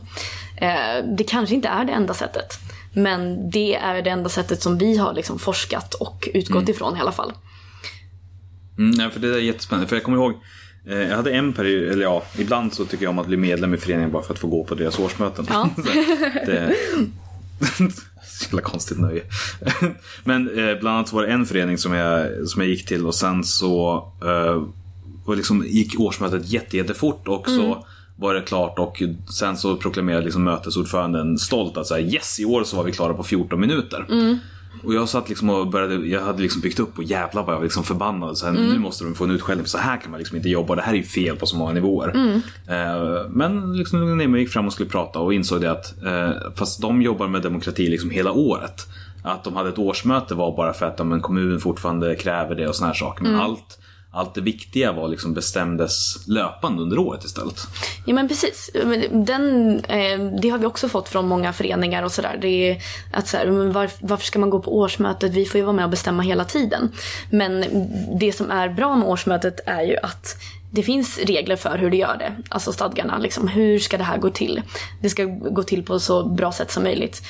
[0.57, 2.59] Eh, det kanske inte är det enda sättet.
[2.93, 7.01] Men det är det enda sättet som vi har liksom forskat och utgått ifrån i
[7.01, 7.33] alla fall.
[8.79, 9.89] Mm, nej, för det är jättespännande.
[9.89, 10.33] För jag kommer ihåg,
[10.89, 13.75] eh, jag hade en period, eller ja, ibland så tycker jag om att bli medlem
[13.75, 15.47] i föreningen bara för att få gå på deras årsmöten.
[15.51, 15.69] Ja.
[16.47, 16.75] det,
[18.27, 19.23] så jävla konstigt nöje.
[20.25, 23.15] Men eh, bland annat var det en förening som jag, som jag gick till och
[23.15, 24.63] sen så eh,
[25.25, 27.87] och liksom gick årsmötet jätte, jättefort och så
[28.17, 29.03] var det klart och
[29.39, 32.93] sen så proklamerade liksom mötesordföranden stolt att så här, yes i år så var vi
[32.93, 34.07] klara på 14 minuter.
[34.83, 37.59] Och jag satt liksom och började, jag hade liksom byggt upp och jävlar vad jag
[37.59, 38.39] var liksom förbannad.
[38.39, 40.75] Så här, Nu måste de få en utskällning, så här kan man liksom inte jobba.
[40.75, 42.13] Det här är ju fel på så många nivåer.
[42.69, 46.03] Eh, men liksom lugnade ner mig, gick fram och skulle prata och insåg det att
[46.05, 48.87] eh, fast de jobbar med demokrati liksom hela året.
[49.23, 52.69] Att de hade ett årsmöte var bara för att ja, men kommunen fortfarande kräver det
[52.69, 53.23] och såna här saker.
[53.23, 53.79] Men allt,
[54.15, 57.61] allt det viktiga var liksom bestämdes löpande under året istället.
[58.07, 58.71] Ja men precis.
[59.11, 62.81] Den, eh, det har vi också fått från många föreningar och sådär.
[63.13, 65.33] Att så här, var, varför ska man gå på årsmötet?
[65.33, 66.93] Vi får ju vara med och bestämma hela tiden.
[67.31, 67.65] Men
[68.21, 70.37] det som är bra med årsmötet är ju att
[70.71, 72.37] det finns regler för hur du gör det.
[72.49, 73.19] Alltså stadgarna.
[73.19, 74.63] Liksom, hur ska det här gå till?
[75.03, 77.23] Det ska gå till på så bra sätt som möjligt.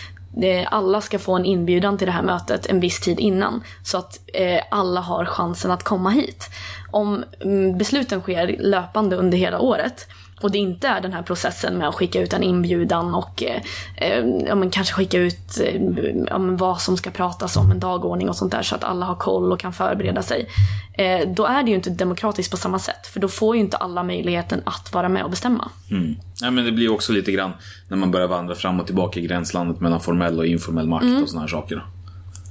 [0.43, 3.63] Eh, alla ska få en inbjudan till det här mötet en viss tid innan.
[3.83, 6.51] Så att eh, alla har chansen att komma hit.
[6.91, 10.07] Om mm, besluten sker löpande under hela året
[10.41, 13.63] och det inte är den här processen med att skicka ut en inbjudan och eh,
[13.97, 15.83] eh, ja, men kanske skicka ut eh,
[16.29, 19.07] ja, men vad som ska pratas om, en dagordning och sånt där så att alla
[19.07, 20.49] har koll och kan förbereda sig.
[20.93, 23.77] Eh, då är det ju inte demokratiskt på samma sätt för då får ju inte
[23.77, 25.71] alla möjligheten att vara med och bestämma.
[25.91, 26.17] Mm.
[26.41, 27.53] Ja, men det blir också lite grann
[27.89, 31.29] när man börjar vandra fram och tillbaka i gränslandet mellan formell och informell makt och
[31.29, 31.85] såna här saker.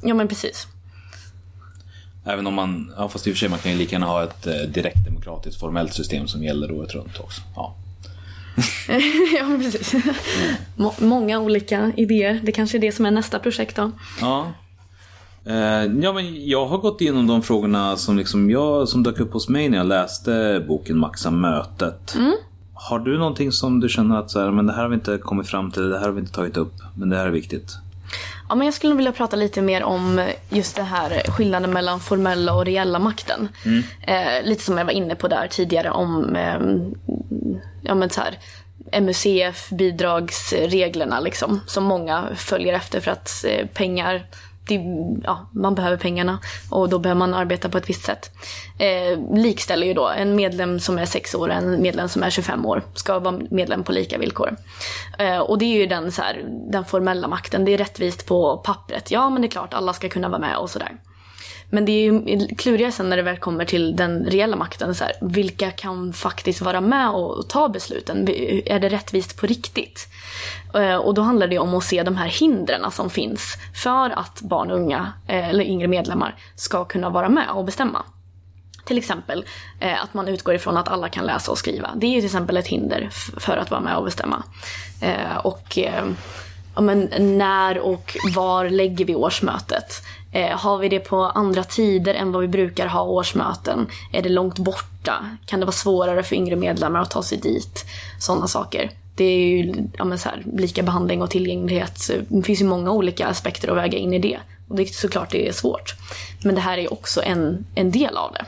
[0.02, 0.68] Ja men precis.
[2.26, 4.24] Även om man, ja fast i och för sig man kan ju lika gärna ha
[4.24, 7.42] ett eh, direkt demokratiskt formellt system som gäller året runt också.
[7.56, 7.76] Ja.
[9.38, 9.96] ja men precis.
[10.76, 12.40] Må- många olika idéer.
[12.44, 13.92] Det kanske är det som är nästa projekt då.
[14.22, 14.48] Ja.
[15.46, 15.56] Eh,
[16.02, 19.50] ja men jag har gått igenom de frågorna som, liksom jag, som dök upp hos
[19.50, 22.16] mig när jag läste boken Maxa mötet.
[22.74, 25.18] Har du någonting som du känner att så här, men det här har vi inte
[25.18, 27.78] kommit fram till, det här har vi inte tagit upp, men det här är viktigt?
[28.50, 32.00] Ja, men jag skulle nog vilja prata lite mer om just det här skillnaden mellan
[32.00, 33.50] formella och reella makten.
[34.02, 36.60] Eh, lite som jag var inne på där tidigare om eh,
[37.82, 38.38] ja, men så här,
[39.02, 44.26] MUCF bidragsreglerna liksom, som många följer efter för att eh, pengar
[44.68, 44.82] det,
[45.24, 46.40] ja, man behöver pengarna
[46.70, 48.32] och då behöver man arbeta på ett visst sätt.
[48.80, 52.30] Eh, likställer ju då en medlem som är 6 år och en medlem som är
[52.30, 54.56] 25 år ska vara medlem på lika villkor.
[55.20, 58.58] Eh, och det är ju den, så här, den formella makten, det är rättvist på
[58.58, 59.12] pappret.
[59.12, 60.92] Ja men det är klart, alla ska kunna vara med och sådär.
[61.74, 64.96] Men det är ju klurigare sen när det väl kommer till den reella makten.
[64.96, 68.30] Så här, vilka kan faktiskt vara med och ta besluten?
[68.66, 70.08] Är det rättvist på riktigt?
[70.74, 74.42] Eh, och då handlar det om att se de här hindren som finns för att
[74.42, 78.06] barn och unga, eh, eller yngre medlemmar, ska kunna vara med och bestämma.
[78.86, 79.46] Till exempel
[79.80, 81.90] eh, att man utgår ifrån att alla kan läsa och skriva.
[81.96, 84.44] Det är ju till exempel ett hinder för att vara med och bestämma.
[85.02, 86.06] Eh, och eh,
[86.76, 90.04] ja, men när och var lägger vi årsmötet?
[90.32, 93.88] Eh, har vi det på andra tider än vad vi brukar ha årsmöten?
[94.14, 95.30] Är det långt borta?
[95.46, 97.86] Kan det vara svårare för yngre medlemmar att ta sig dit?
[98.20, 98.92] Sådana saker.
[99.16, 102.00] Det är ju ja, men så här, lika behandling och tillgänglighet.
[102.00, 104.40] Så Det finns ju många olika aspekter att väga in i det.
[104.70, 105.96] Och det är såklart det är svårt.
[106.44, 108.46] Men det här är också en, en del av det.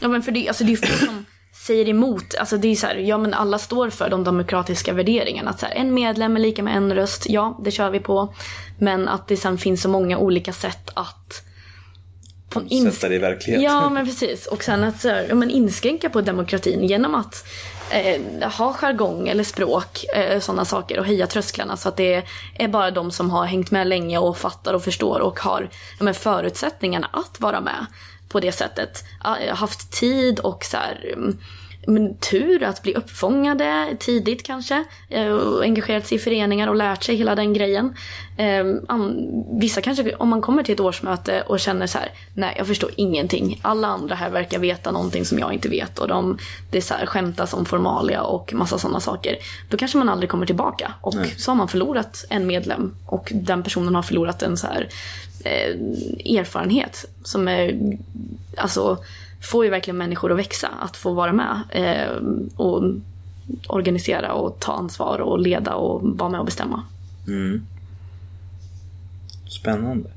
[0.00, 1.24] Ja men för det, alltså det är ju folk som
[1.66, 2.34] säger emot.
[2.34, 5.50] Alltså det är så här, ja men alla står för de demokratiska värderingarna.
[5.50, 8.34] Att så här, en medlem är lika med en röst, ja det kör vi på.
[8.78, 11.44] Men att det sen finns så många olika sätt att
[12.48, 13.62] på Sätta det i verklighet.
[13.62, 14.46] Ja men precis.
[14.46, 17.46] Och sen att så här, ja, men inskränka på demokratin genom att
[17.90, 22.24] eh, ha jargong eller språk, eh, sådana saker och höja trösklarna så att det
[22.54, 25.68] är bara de som har hängt med länge och fattar och förstår och har
[25.98, 27.86] ja, men förutsättningarna att vara med
[28.28, 29.04] på det sättet.
[29.50, 31.38] Haft tid och så här, mm,
[31.88, 34.84] men tur att bli uppfångade tidigt kanske.
[35.08, 37.94] eh, Och engagerat sig i föreningar och lärt sig hela den grejen.
[38.36, 42.54] Eh, an- Vissa kanske, om man kommer till ett årsmöte och känner så här, nej
[42.58, 43.58] jag förstår ingenting.
[43.62, 45.98] Alla andra här verkar veta någonting som jag inte vet.
[45.98, 46.38] Och de,
[46.70, 49.36] det är så här, skämtas om formalia och massa sådana saker.
[49.68, 50.92] Då kanske man aldrig kommer tillbaka.
[51.00, 52.94] Och så har man förlorat en medlem.
[53.06, 54.88] Och den personen har förlorat en så här
[55.44, 55.70] eh,
[56.38, 57.78] erfarenhet som är,
[58.56, 58.98] alltså
[59.40, 62.22] får ju verkligen människor att växa, att få vara med eh,
[62.56, 62.82] och
[63.66, 66.82] organisera och ta ansvar och leda och vara med och bestämma.
[69.48, 70.10] Spännande.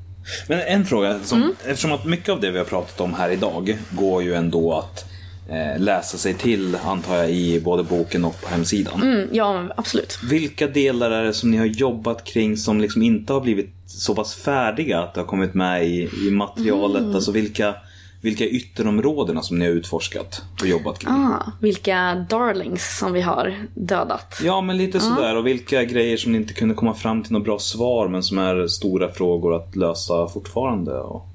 [0.48, 3.78] Men en fråga, som, eftersom att mycket av det vi har pratat om här idag
[3.90, 5.04] går ju ändå att
[5.48, 9.02] eh, läsa sig till, antar jag, i både boken och på hemsidan.
[9.02, 10.18] Mm, ja, absolut.
[10.30, 14.14] Vilka delar är det som ni har jobbat kring som liksom inte har blivit så
[14.14, 17.14] pass färdiga att det har kommit med i, i materialet?
[17.14, 17.74] Alltså vilka,
[18.22, 21.12] vilka ytterområdena som ni har utforskat och jobbat kring?
[21.12, 24.40] Ah, vilka darlings som vi har dödat.
[24.44, 25.36] Ja, men lite sådär.
[25.36, 28.38] Och vilka grejer som ni inte kunde komma fram till något bra svar men som
[28.38, 30.92] är stora frågor att lösa fortfarande.
[30.92, 31.28] Och...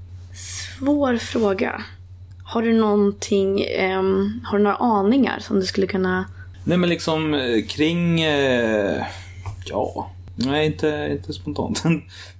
[0.78, 1.82] Svår fråga.
[2.44, 6.24] Har du någonting, ehm, har du några aningar som du skulle kunna...
[6.64, 8.20] Nej men liksom eh, kring...
[8.20, 9.04] Eh,
[9.64, 11.82] ja, nej inte, inte spontant.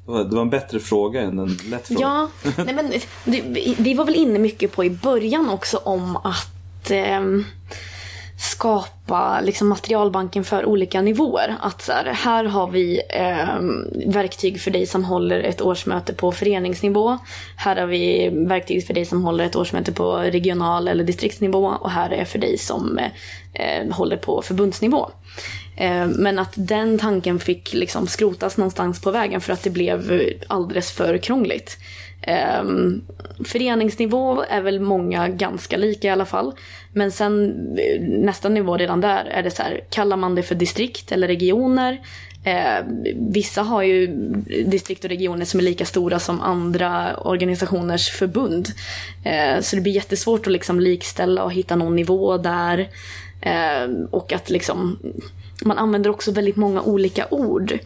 [0.06, 2.00] Det var, det var en bättre fråga än en lätt fråga.
[2.00, 2.90] Ja, nej men
[3.24, 7.20] det, vi- vi var väl inne mycket på i början också om att eh,
[8.38, 11.56] skapa liksom materialbanken för olika nivåer.
[11.60, 13.58] Att så här, här har vi eh,
[14.12, 17.18] verktyg för dig som håller ett årsmöte på föreningsnivå.
[17.56, 21.66] Här har vi verktyg för dig som håller ett årsmöte på regional eller distriktsnivå.
[21.66, 23.10] Och här är för dig som eh,
[23.54, 25.10] eh håller på förbundsnivå.
[25.80, 30.22] Eh, men att den tanken fick liksom skrotas någonstans på vägen för att det blev
[30.46, 31.78] alldeles för krångligt.
[32.62, 33.04] Um,
[33.44, 36.52] föreningsnivå är väl många ganska lika i alla fall.
[36.92, 40.54] Men sen eh, nästa nivå redan där är det så här, kallar man det för
[40.54, 41.98] distrikt eller regioner?
[42.44, 44.06] Eh, vissa har ju
[44.66, 48.68] distrikt och regioner som är lika stora som andra organisationers förbund.
[49.24, 52.88] Eh, så det blir jättesvårt att liksom likställa och hitta någon nivå där.
[53.40, 54.98] Eh, och att liksom,
[55.64, 57.78] man använder också väldigt många olika ord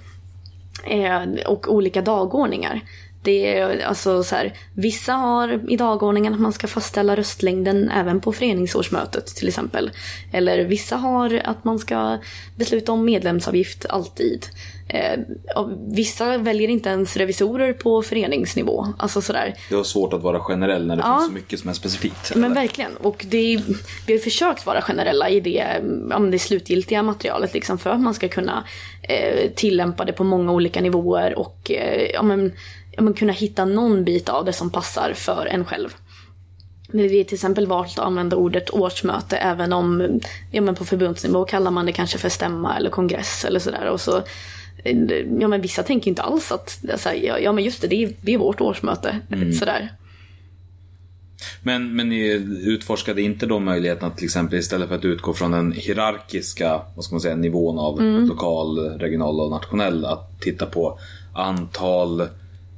[0.85, 2.81] eh, och olika dagordningar.
[3.25, 8.21] Det är alltså så här, vissa har i dagordningen att man ska fastställa röstlängden även
[8.21, 9.91] på föreningsårsmötet till exempel.
[10.33, 12.19] Eller vissa har att man ska
[12.57, 14.47] besluta om medlemsavgift alltid.
[14.89, 15.21] Eh,
[15.89, 18.87] vissa väljer inte ens revisorer på föreningsnivå.
[18.99, 19.55] Alltså sådär.
[19.69, 21.17] Det var svårt att vara generell när det Ja.
[21.19, 22.35] finns så mycket som är specifikt.
[22.35, 22.55] Men eller?
[22.55, 22.97] verkligen.
[22.97, 23.63] Och det är,
[24.07, 28.15] vi har försökt vara generella i det, men det slutgiltiga materialet liksom, för att man
[28.15, 28.65] ska kunna
[29.03, 32.53] eh, tillämpa det på många olika nivåer och eh, ja, men,
[32.93, 35.89] ja, men kunna hitta någon bit av det som passar för en själv.
[36.89, 40.21] Men Vi har till exempel valt att använda ordet årsmöte även om
[40.51, 43.87] ja, men på förbundsnivå kallar man det kanske för stämma eller kongress eller sådär.
[43.87, 44.23] Och så,
[45.41, 48.13] ja, men vissa tänker inte alls att så här, ja, men just det, det är,
[48.21, 49.19] det är vårt årsmöte.
[49.59, 49.93] Sådär.
[51.63, 52.27] Men, men ni
[52.67, 57.05] utforskade inte då möjligheten att till exempel istället för att utgå från den hierarkiska vad
[57.05, 58.29] ska man säga, nivån av Mm.
[58.29, 60.99] lokal, regional och nationell att titta på
[61.35, 62.29] antal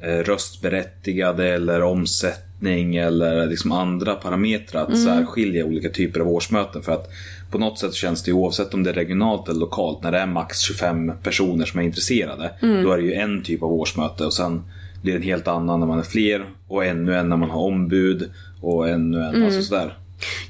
[0.05, 5.05] röstberättigade eller omsättning eller liksom andra parametrar att Mm.
[5.05, 6.83] särskilja olika typer av årsmöten.
[6.83, 7.11] För att
[7.51, 10.19] på något sätt känns det ju oavsett om det är regionalt eller lokalt när det
[10.19, 12.51] är max 25 personer som är intresserade.
[12.63, 12.83] Mm.
[12.83, 14.63] Då är det ju en typ av årsmöte och sen
[15.03, 17.61] blir det en helt annan när man är fler och ännu en när man har
[17.61, 18.31] ombud
[18.61, 19.29] och ännu en.
[19.35, 19.45] Mm.
[19.45, 19.99] Alltså sådär.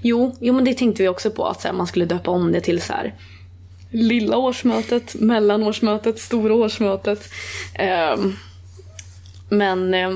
[0.02, 2.52] Jo, jo men det tänkte vi också på att så här, man skulle döpa om
[2.52, 3.14] det till så här
[3.90, 7.28] lilla årsmötet, mellanårsmötet, stora årsmötet.
[7.74, 8.32] Ehm,
[9.56, 10.10] men eh,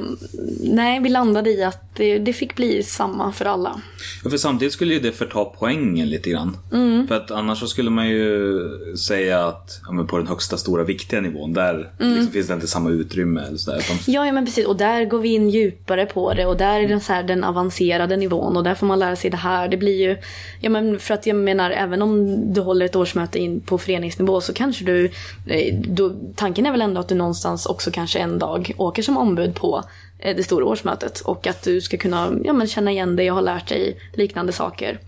[0.60, 3.80] nej, vi landade i att det, det fick bli samma för alla.
[4.24, 6.56] Ja, för samtidigt skulle ju det förta poängen lite grann.
[6.72, 7.08] Mm.
[7.08, 8.60] För att annars så skulle man ju
[8.96, 12.14] säga att ja, på den högsta stora viktiga nivån där Mm.
[12.14, 13.40] liksom finns det inte samma utrymme.
[13.46, 14.66] Eller sådär, utan, Ja, ja men precis.
[14.66, 17.44] Och där går vi in djupare på det och där är det så här den
[17.44, 19.68] avancerade nivån och där får man lära sig det här.
[19.68, 20.16] Det blir ju,
[20.60, 24.40] ja men för att jag menar även om du håller ett årsmöte in på föreningsnivå
[24.40, 25.04] så kanske du,
[25.46, 29.16] eh, då, tanken är väl ändå att du någonstans också kanske en dag åker som
[29.18, 29.84] ombud på
[30.18, 33.42] det stora årsmötet och att du ska kunna ja, men känna igen dig och ha
[33.42, 35.00] lärt dig liknande saker.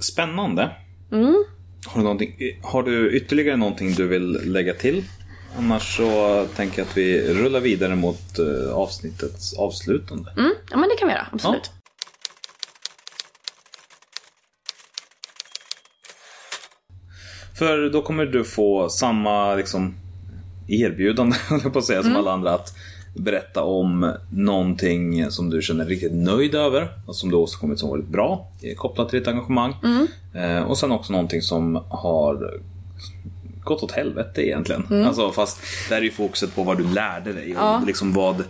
[0.00, 0.70] Spännande.
[1.12, 1.44] Mm.
[1.86, 5.04] Har, du har du ytterligare någonting du vill lägga till?
[5.58, 10.30] Annars så tänker jag att vi rullar vidare mot eh, avsnittets avslutande.
[10.36, 11.70] Mm, ja men det kan vi göra, absolut.
[17.58, 19.94] För då kommer du få samma liksom,
[20.68, 21.36] erbjudande,
[21.72, 22.54] på att säga, som alla andra.
[22.54, 22.68] Att
[23.14, 27.88] berätta om någonting som du känner dig riktigt nöjd över och som du åstadkommit som
[27.90, 29.74] varit bra kopplat till ditt engagemang.
[30.34, 32.60] Eh, och sen också någonting som har
[33.64, 35.04] gått åt helvete egentligen.
[35.06, 35.58] Alltså, fast
[35.88, 37.82] där är ju fokuset på vad du lärde dig och Ja.
[37.86, 38.44] liksom vad,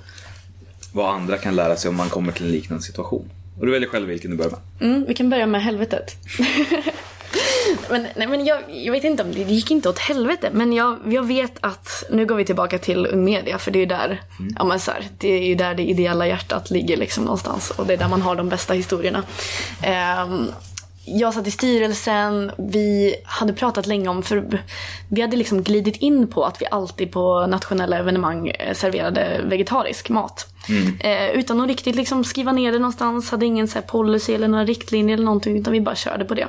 [0.93, 3.31] vad andra kan lära sig om man kommer till en liknande situation.
[3.59, 4.91] Och du väljer själv vilken du börjar med.
[4.91, 6.17] Mm, vi kan börja med helvetet.
[7.91, 10.51] men, nej, men jag, jag vet inte om det, det gick inte åt helvete.
[10.53, 13.81] Men jag, jag vet att, nu går vi tillbaka till Ung Media för det är
[13.81, 14.23] ju där,
[14.59, 17.71] ja, men så här, det är ju där det ideella hjärtat ligger liksom någonstans.
[17.71, 19.23] Och det är där man har de bästa historierna.
[19.83, 20.53] Ehm,
[21.19, 24.63] jag satt i styrelsen, vi hade pratat länge om, för
[25.09, 30.09] vi hade liksom glidit in på att vi alltid på nationella evenemang eh, serverade vegetarisk
[30.09, 30.47] mat.
[31.01, 34.65] Eh, utan att riktigt liksom skriva ner det någonstans, hade ingen så policy eller några
[34.65, 36.49] riktlinjer eller någonting, utan vi bara körde på det.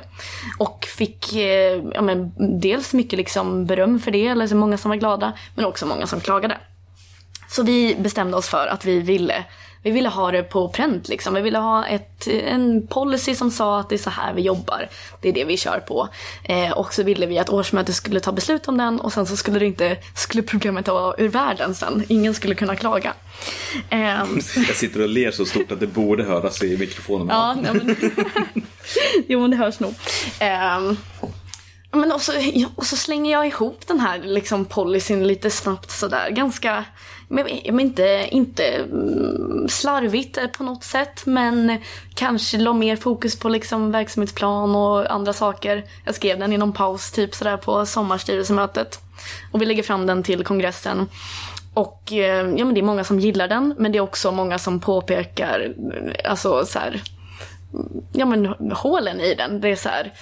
[0.58, 4.88] Och fick eh, ja, men, dels mycket liksom beröm för det, eller så många som
[4.88, 6.58] var glada, men också många som klagade.
[7.48, 9.44] Så vi bestämde oss för att vi ville,
[9.82, 11.34] vi ville ha det på pränt liksom.
[11.34, 14.88] Vi ville ha ett, en policy som sa att det är så här vi jobbar.
[15.20, 16.08] Det är det vi kör på.
[16.44, 19.36] Eh, och så ville vi att årsmötet skulle ta beslut om den och sen så
[19.36, 22.04] skulle det inte, skulle problemet vara ur världen sen.
[22.08, 23.14] Ingen skulle kunna klaga.
[23.90, 27.28] Ehm, Jag sitter och ler så stort att det borde höras i mikrofonen.
[27.28, 27.96] Ja, men...
[29.26, 29.94] jo men det hörs nog.
[30.38, 30.96] Ehm,
[31.92, 32.32] men och så,
[32.74, 36.30] och så slänger jag ihop den här liksom policyn lite snabbt sådär.
[36.30, 36.84] Ganska,
[37.32, 41.26] men, men inte, inte mm, slarvigt eh, på något sätt.
[41.26, 41.78] Men
[42.14, 45.84] kanske la mer fokus på liksom verksamhetsplan och andra saker.
[46.04, 49.00] Jag skrev den i någon paus typ sådär på sommarstyrelsemötet.
[49.52, 51.08] Och vi lägger fram den till kongressen.
[51.74, 54.58] Och eh, ja, men det är många som gillar den, men det är också många
[54.58, 57.02] som påpekar eh, alltså så här,
[57.72, 59.60] mm, ja men hålen i den.
[59.60, 60.12] Det är så här,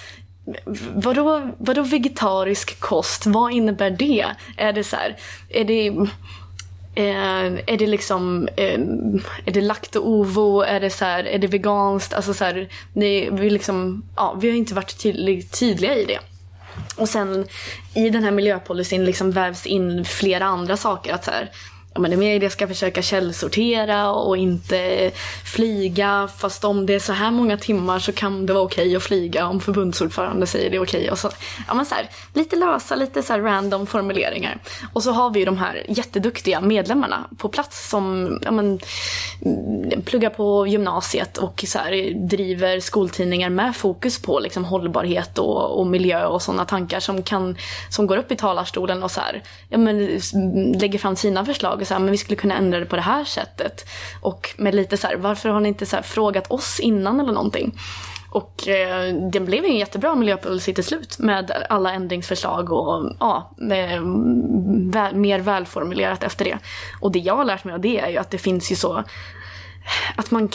[0.93, 3.25] vadå, vadå vegetarisk kost?
[3.25, 4.25] Vad innebär det?
[4.57, 5.17] Är det så här,
[5.49, 5.91] är det
[6.95, 8.79] eh, är det liksom, eh,
[9.45, 10.61] är det lakt och ovo?
[10.61, 12.13] Är det så här, är det veganskt?
[12.13, 16.19] Alltså så här, det, vi liksom, ja, vi har inte varit tydlig, tydliga i det.
[16.97, 17.47] Och sen
[17.95, 21.13] i den här miljöpolicyn liksom vävs in flera andra saker.
[21.13, 21.51] Att så här,
[21.93, 25.11] ja, men media ska försöka källsortera och inte
[25.45, 26.29] flyga.
[26.37, 29.47] Fast om det är så här många timmar så kan det vara okej att flyga
[29.47, 31.11] om förbundsordförande säger det är okej.
[31.11, 31.29] Och så,
[31.67, 34.57] ja, men så här, lite lösa, lite så här random formuleringar.
[34.93, 38.79] Och så har vi ju de här jätteduktiga medlemmarna på plats som ja, men,
[39.45, 45.79] mm, pluggar på gymnasiet och så här, driver skoltidningar med fokus på liksom, hållbarhet och,
[45.79, 47.57] och miljö och sådana tankar som, kan,
[47.89, 50.19] som går upp i talarstolen och så här, ja, men,
[50.79, 53.01] lägger fram sina förslag och så här, men vi skulle kunna ändra det på det
[53.01, 53.89] här sättet.
[54.21, 57.33] Och med lite så här, varför har ni inte så här, frågat oss innan eller
[57.33, 57.79] någonting?
[58.31, 64.01] Och eh, det blev en jättebra miljöpolicy till slut med alla ändringsförslag och ja, eh,
[64.91, 66.57] väl, mer välformulerat efter det.
[66.99, 69.03] Och det jag har lärt mig av det är ju att det finns ju så
[70.15, 70.49] att man,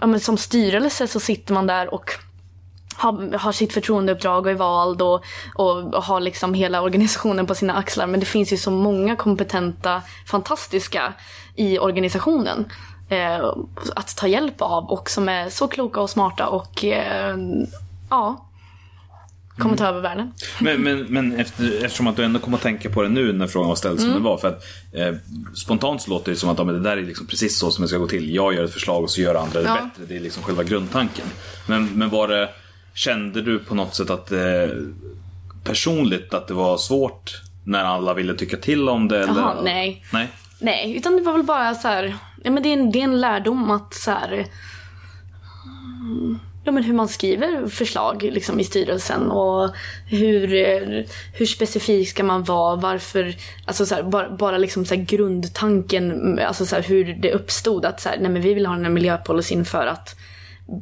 [0.00, 2.10] ja, men som styrelse så sitter man där och
[2.98, 5.24] har, har sitt förtroendeuppdrag och är vald och,
[5.54, 8.06] och har liksom hela organisationen på sina axlar.
[8.06, 11.12] Men det finns ju så många kompetenta, fantastiska
[11.56, 12.72] i organisationen
[13.08, 13.52] eh,
[13.96, 17.36] att ta hjälp av och som är så kloka och smarta och eh,
[18.10, 18.44] ja,
[19.58, 20.32] kommer ta över världen.
[20.60, 23.46] Men, men, men efter, eftersom att du ändå kommer att tänka på det nu när
[23.46, 24.38] frågan var ställd som den var.
[24.38, 25.14] För att eh,
[25.54, 27.82] Spontant så låter det som att ja, men det där är liksom precis så som
[27.82, 28.34] det ska gå till.
[28.34, 29.74] Jag gör ett förslag och så gör andra det Ja.
[29.74, 30.06] bättre.
[30.08, 31.26] Det är liksom själva grundtanken.
[31.66, 32.48] Men, men var det,
[32.98, 34.68] kände du på något sätt att eh,
[35.64, 39.18] personligt att det var svårt när alla ville tycka till om det?
[39.18, 39.62] Jaha, eller?
[39.62, 40.04] nej.
[40.12, 40.28] Nej.
[40.60, 43.04] Nej, utan det var väl bara så här, ja men det är en, det är
[43.04, 44.32] en lärdom att så här,
[46.00, 49.70] mm, ja men hur man skriver förslag liksom i styrelsen och
[50.06, 50.46] hur,
[51.32, 56.38] hur specifik ska man vara, varför, alltså så här, bara, bara liksom så här grundtanken,
[56.38, 59.64] alltså så hur det uppstod att så nej men vi vill ha den här miljöpolicyn
[59.64, 60.16] för att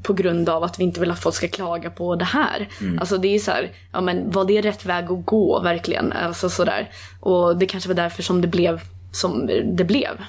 [0.02, 2.68] på grund av att vi inte vill att folk ska klaga på det här.
[3.00, 6.12] Alltså det är så här, ja men var det rätt väg att gå verkligen?
[6.12, 6.90] Alltså sådär.
[7.20, 8.80] Och det kanske var därför som det blev
[9.12, 10.24] som det blev.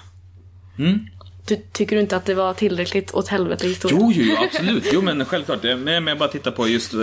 [1.48, 4.00] Du, tycker du inte att det var tillräckligt åt helvete i historien?
[4.02, 4.90] Jo, jo, absolut.
[4.94, 5.64] Jo, men självklart.
[5.64, 6.94] Men jag bara tittar på just...
[6.94, 7.00] eh,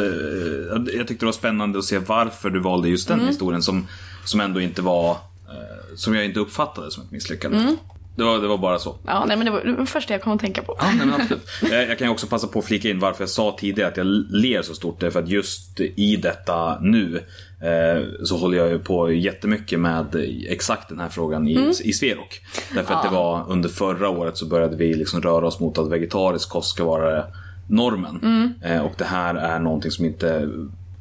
[0.97, 3.87] Jag tyckte det var spännande att se varför du valde just den historien som,
[4.25, 5.11] som ändå inte var...
[5.11, 7.77] eh, Som jag inte uppfattade som ett misslyckande.
[8.17, 8.97] Det, var, det var bara så.
[9.07, 10.77] Ja, nej men det var det första jag kom att tänka på.
[10.79, 11.43] Ja, nej, men absolut.
[11.73, 14.07] Eh, Jag kan också passa på att flika in varför jag sa tidigare att jag
[14.31, 15.01] ler så stort.
[15.01, 17.17] Det är för att just i detta nu
[17.61, 20.07] eh, så håller jag ju på jättemycket med
[20.49, 22.41] exakt den här frågan i, i Sverok.
[22.75, 25.89] Därför att det var under förra året så började vi liksom röra oss mot att
[25.91, 27.25] vegetarisk kost ska vara
[27.69, 28.55] normen.
[28.63, 30.49] Eh, Och det här är någonting som inte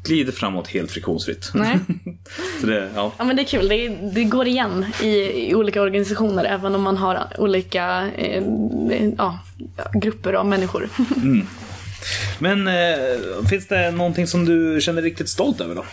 [0.04, 1.52] glider framåt helt friktionsfritt.
[1.54, 1.80] Nej.
[2.62, 3.12] så det, ja.
[3.18, 5.08] Ja men det är kul, det, det går igen i,
[5.50, 8.44] i olika organisationer även om man har olika eh,
[9.18, 9.40] ja,
[9.94, 10.90] grupper av människor.
[12.40, 15.86] Men eh, finns det någonting som du känner riktigt stolt över då?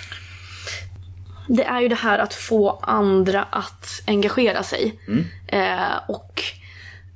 [1.49, 4.95] Det är ju det här att få andra att engagera sig.
[5.47, 6.43] Eh, och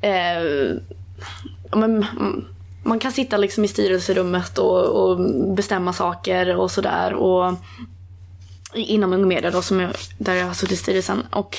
[0.01, 0.77] eh,
[1.77, 2.45] men, mm,
[2.85, 5.21] man kan sitta liksom i styrelserummet och, och
[5.55, 7.15] bestämma saker och sådär.
[7.15, 7.55] Och
[8.75, 11.27] inom Ung Media då, som jag, där jag har suttit i styrelsen.
[11.31, 11.57] Och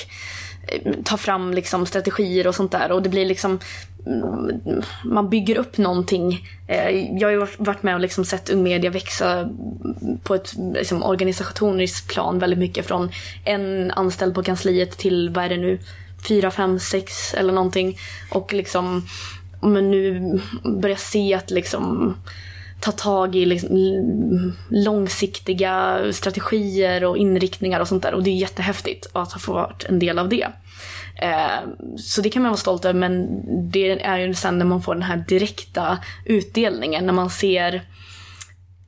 [0.68, 2.92] eh, ta fram liksom strategier och sånt där.
[2.92, 3.58] Och det blir liksom
[4.06, 6.48] mm, man bygger upp någonting.
[6.68, 9.48] Eh, jag har ju varit med och liksom sett Ung Media växa
[10.22, 13.10] på ett liksom, organisatoriskt plan väldigt mycket från
[13.44, 15.78] en anställd på kansliet till, vad är det nu,
[16.28, 17.98] fyra, fem, sex eller någonting.
[18.30, 19.06] Och liksom,
[19.68, 20.20] men nu
[20.80, 22.14] börjar se att liksom
[22.80, 23.76] ta tag i liksom,
[24.68, 28.14] långsiktiga strategier och inriktningar och sånt där.
[28.14, 30.48] Och det är jättehäftigt att ha fått varit en del av det.
[31.22, 31.60] Eh,
[31.96, 33.28] så det kan man vara stolt över men
[33.70, 37.82] det är ju sen när man får den här direkta utdelningen när man ser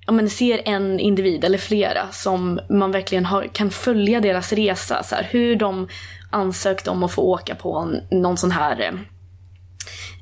[0.07, 5.03] ja, men ser en individ eller flera som man verkligen har, kan följa deras resa.
[5.03, 5.89] Så här, hur de
[6.31, 8.93] ansökte om att få åka på någon sån här eh,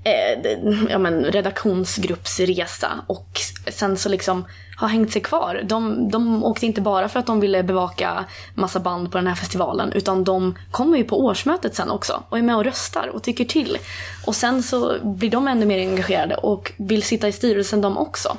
[0.05, 0.59] eh,
[0.89, 3.41] ja, men, redaktionsgruppsresa och
[3.71, 4.45] sen så liksom
[4.77, 5.62] har hängt sig kvar.
[5.64, 9.35] De, de åkte inte bara för att de ville bevaka massa band på den här
[9.35, 13.23] festivalen utan de kommer ju på årsmötet sen också och är med och röstar och
[13.23, 13.79] tycker till.
[14.27, 18.37] Och sen så blir de ännu mer engagerade och vill sitta i styrelsen de också.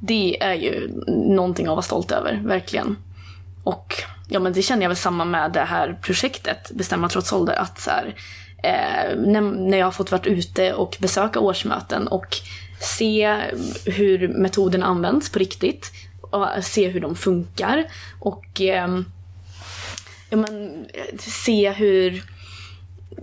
[0.00, 0.90] Det är ju
[1.36, 2.96] någonting att vara stolt över, verkligen.
[3.64, 3.94] Och
[4.28, 7.80] ja, men det känner jag väl samma med det här projektet, Bestämma trots ålder, att
[7.80, 8.14] så här,
[8.64, 12.36] eh, när, när jag har fått varit ute och besöka årsmöten och
[12.80, 13.40] se
[13.84, 15.92] hur metoden används på riktigt.
[16.20, 17.84] Och se hur de funkar.
[18.20, 18.98] Och eh,
[20.30, 20.84] ja, men,
[21.18, 22.22] se hur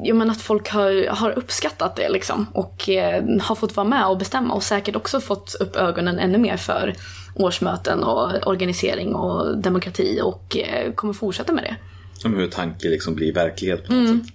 [0.04, 2.46] ja, men att folk har, har uppskattat det liksom.
[2.54, 6.38] Och eh, har fått vara med och bestämma och säkert också fått upp ögonen ännu
[6.38, 6.96] mer för
[7.36, 11.76] årsmöten och organisering och demokrati och eh, kommer fortsätta med det.
[12.14, 14.24] Som hur tanke liksom blir verklighet på något Mm.
[14.26, 14.34] sätt.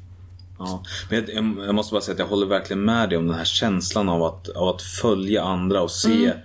[0.59, 0.83] Ja.
[1.11, 3.45] Men jag, jag måste bara säga att jag håller verkligen med dig om den här
[3.45, 6.37] känslan av att, av att följa andra och se Mm.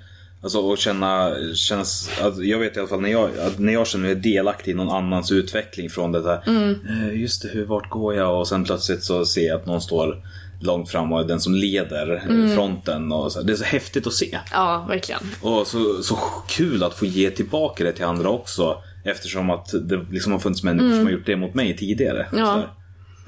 [0.43, 1.81] Alltså och känna, känna
[2.21, 4.89] att jag vet i alla fall när jag, när jag känner mig delaktig i någon
[4.89, 6.43] annans utveckling från det där.
[6.47, 6.75] Mm.
[6.89, 8.39] "Eh, Just det, hur, vart går jag?
[8.39, 10.23] Och sen plötsligt så ser jag att någon står
[10.61, 12.55] långt fram och är den som leder eh, Mm.
[12.55, 13.11] fronten.
[13.11, 13.41] Och så.
[13.41, 14.37] Det är så häftigt att se.
[14.51, 15.21] Ja, verkligen.
[15.41, 18.77] Och så, så kul att få ge tillbaka det till andra också.
[19.03, 20.97] Eftersom att det liksom har funnits människor Mm.
[20.99, 22.27] som har gjort det mot mig tidigare.
[22.31, 22.63] Ja.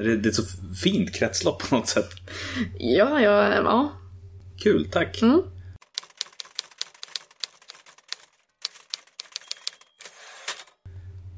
[0.03, 0.43] Det, det är ett så
[0.83, 2.09] fint kretslopp på något sätt.
[2.77, 3.91] Ja, ja, ja.
[4.63, 5.21] Kul, tack.
[5.21, 5.41] Mm.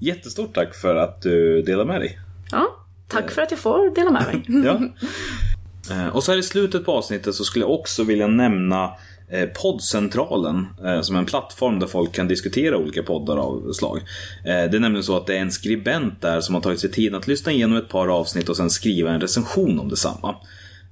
[0.02, 2.20] Jättestort tack för att du delar med dig.
[2.52, 2.82] ja.
[3.08, 4.46] Tack för att jag får dela med mig.
[4.66, 4.80] Ja.
[5.92, 8.92] Eh, och så här i slutet på avsnittet så skulle jag också vilja nämna
[9.32, 14.02] eh, Poddcentralen eh, som är en plattform där folk kan diskutera olika poddar av slag.
[14.44, 17.16] Det är nämligen så att det är en skribent där som har tagit sig tiden
[17.16, 20.36] att lyssna igenom ett par avsnitt och sen skriva en recension om detsamma.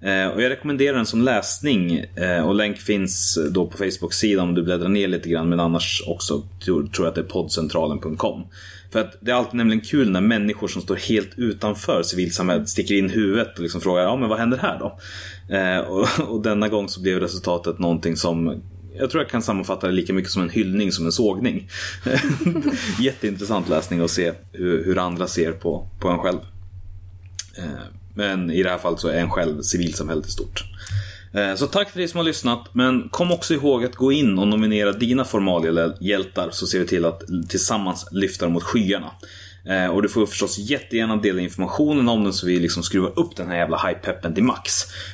[0.03, 4.55] Eh, Och jag rekommenderar den som läsning eh, och länk finns då på Facebook-sidan om
[4.55, 8.43] du bläddrar ner lite grann men annars också tror tror jag att det är poddcentralen.com.
[8.91, 12.95] För att det är alltid nämligen kul när människor som står helt utanför civilsamhället sticker
[12.95, 14.99] in huvudet och liksom frågar ja men vad händer här då?
[15.55, 18.61] Eh, och, och denna gång så blev resultatet någonting som
[18.95, 21.69] jag tror jag kan sammanfatta det lika mycket som en hyllning som en sågning.
[22.99, 26.39] Jätteintressant läsning att se hur, hur andra ser på, på en själv.
[27.57, 30.63] Eh, men i det här fallet så är en själv civilsamhället i stort.
[31.33, 34.39] Eh, så tack till dig som har lyssnat, men kom också ihåg att gå in
[34.39, 39.11] och nominera dina formaliehjältar så ser vi till att tillsammans lyfta dem mot skyarna.
[39.69, 43.35] Eh, Och du får förstås jättegärna dela informationen om den så vi liksom skruvar upp
[43.35, 44.73] den här jävla hypepeppen till max.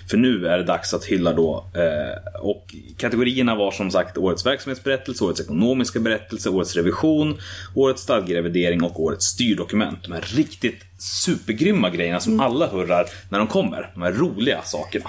[0.09, 1.65] För nu är det dags att hylla då.
[1.75, 7.37] eh, Och kategorierna var som sagt årets verksamhetsberättelse, årets ekonomiska berättelse, årets revision,
[7.75, 10.03] årets stadgerevidering och årets styrdokument.
[10.03, 13.91] De här riktigt supergrymma grejerna som alla hurrar när de kommer.
[13.93, 15.05] De här roliga sakerna.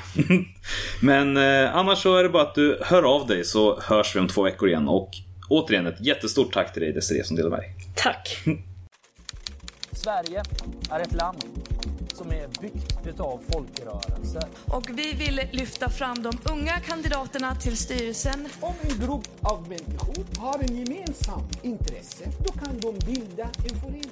[1.01, 4.21] Men eh, annars så är det bara att du hör av dig så hörs vi
[4.21, 4.89] om två veckor igen.
[4.89, 5.11] Och
[5.49, 7.75] återigen ett jättestort tack till dig Desiree som delar med dig.
[7.95, 8.39] Tack.
[10.03, 10.43] Sverige
[10.91, 11.45] är ett land
[12.15, 14.43] som är byggt utav folkrörelser.
[14.67, 18.49] Och vi vill lyfta fram de unga kandidaterna till styrelsen.
[18.61, 24.11] Om en grupp av människor har en gemensam intresse, då kan de bilda en förening.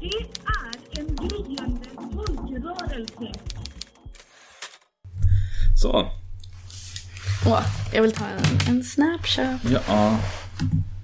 [0.00, 0.06] Det
[0.46, 3.40] är en gryende folkrörelse.
[5.82, 6.10] Så.
[7.46, 7.62] Åh,
[7.94, 9.60] jag vill ta en, en snapshot.
[9.86, 10.18] Ja.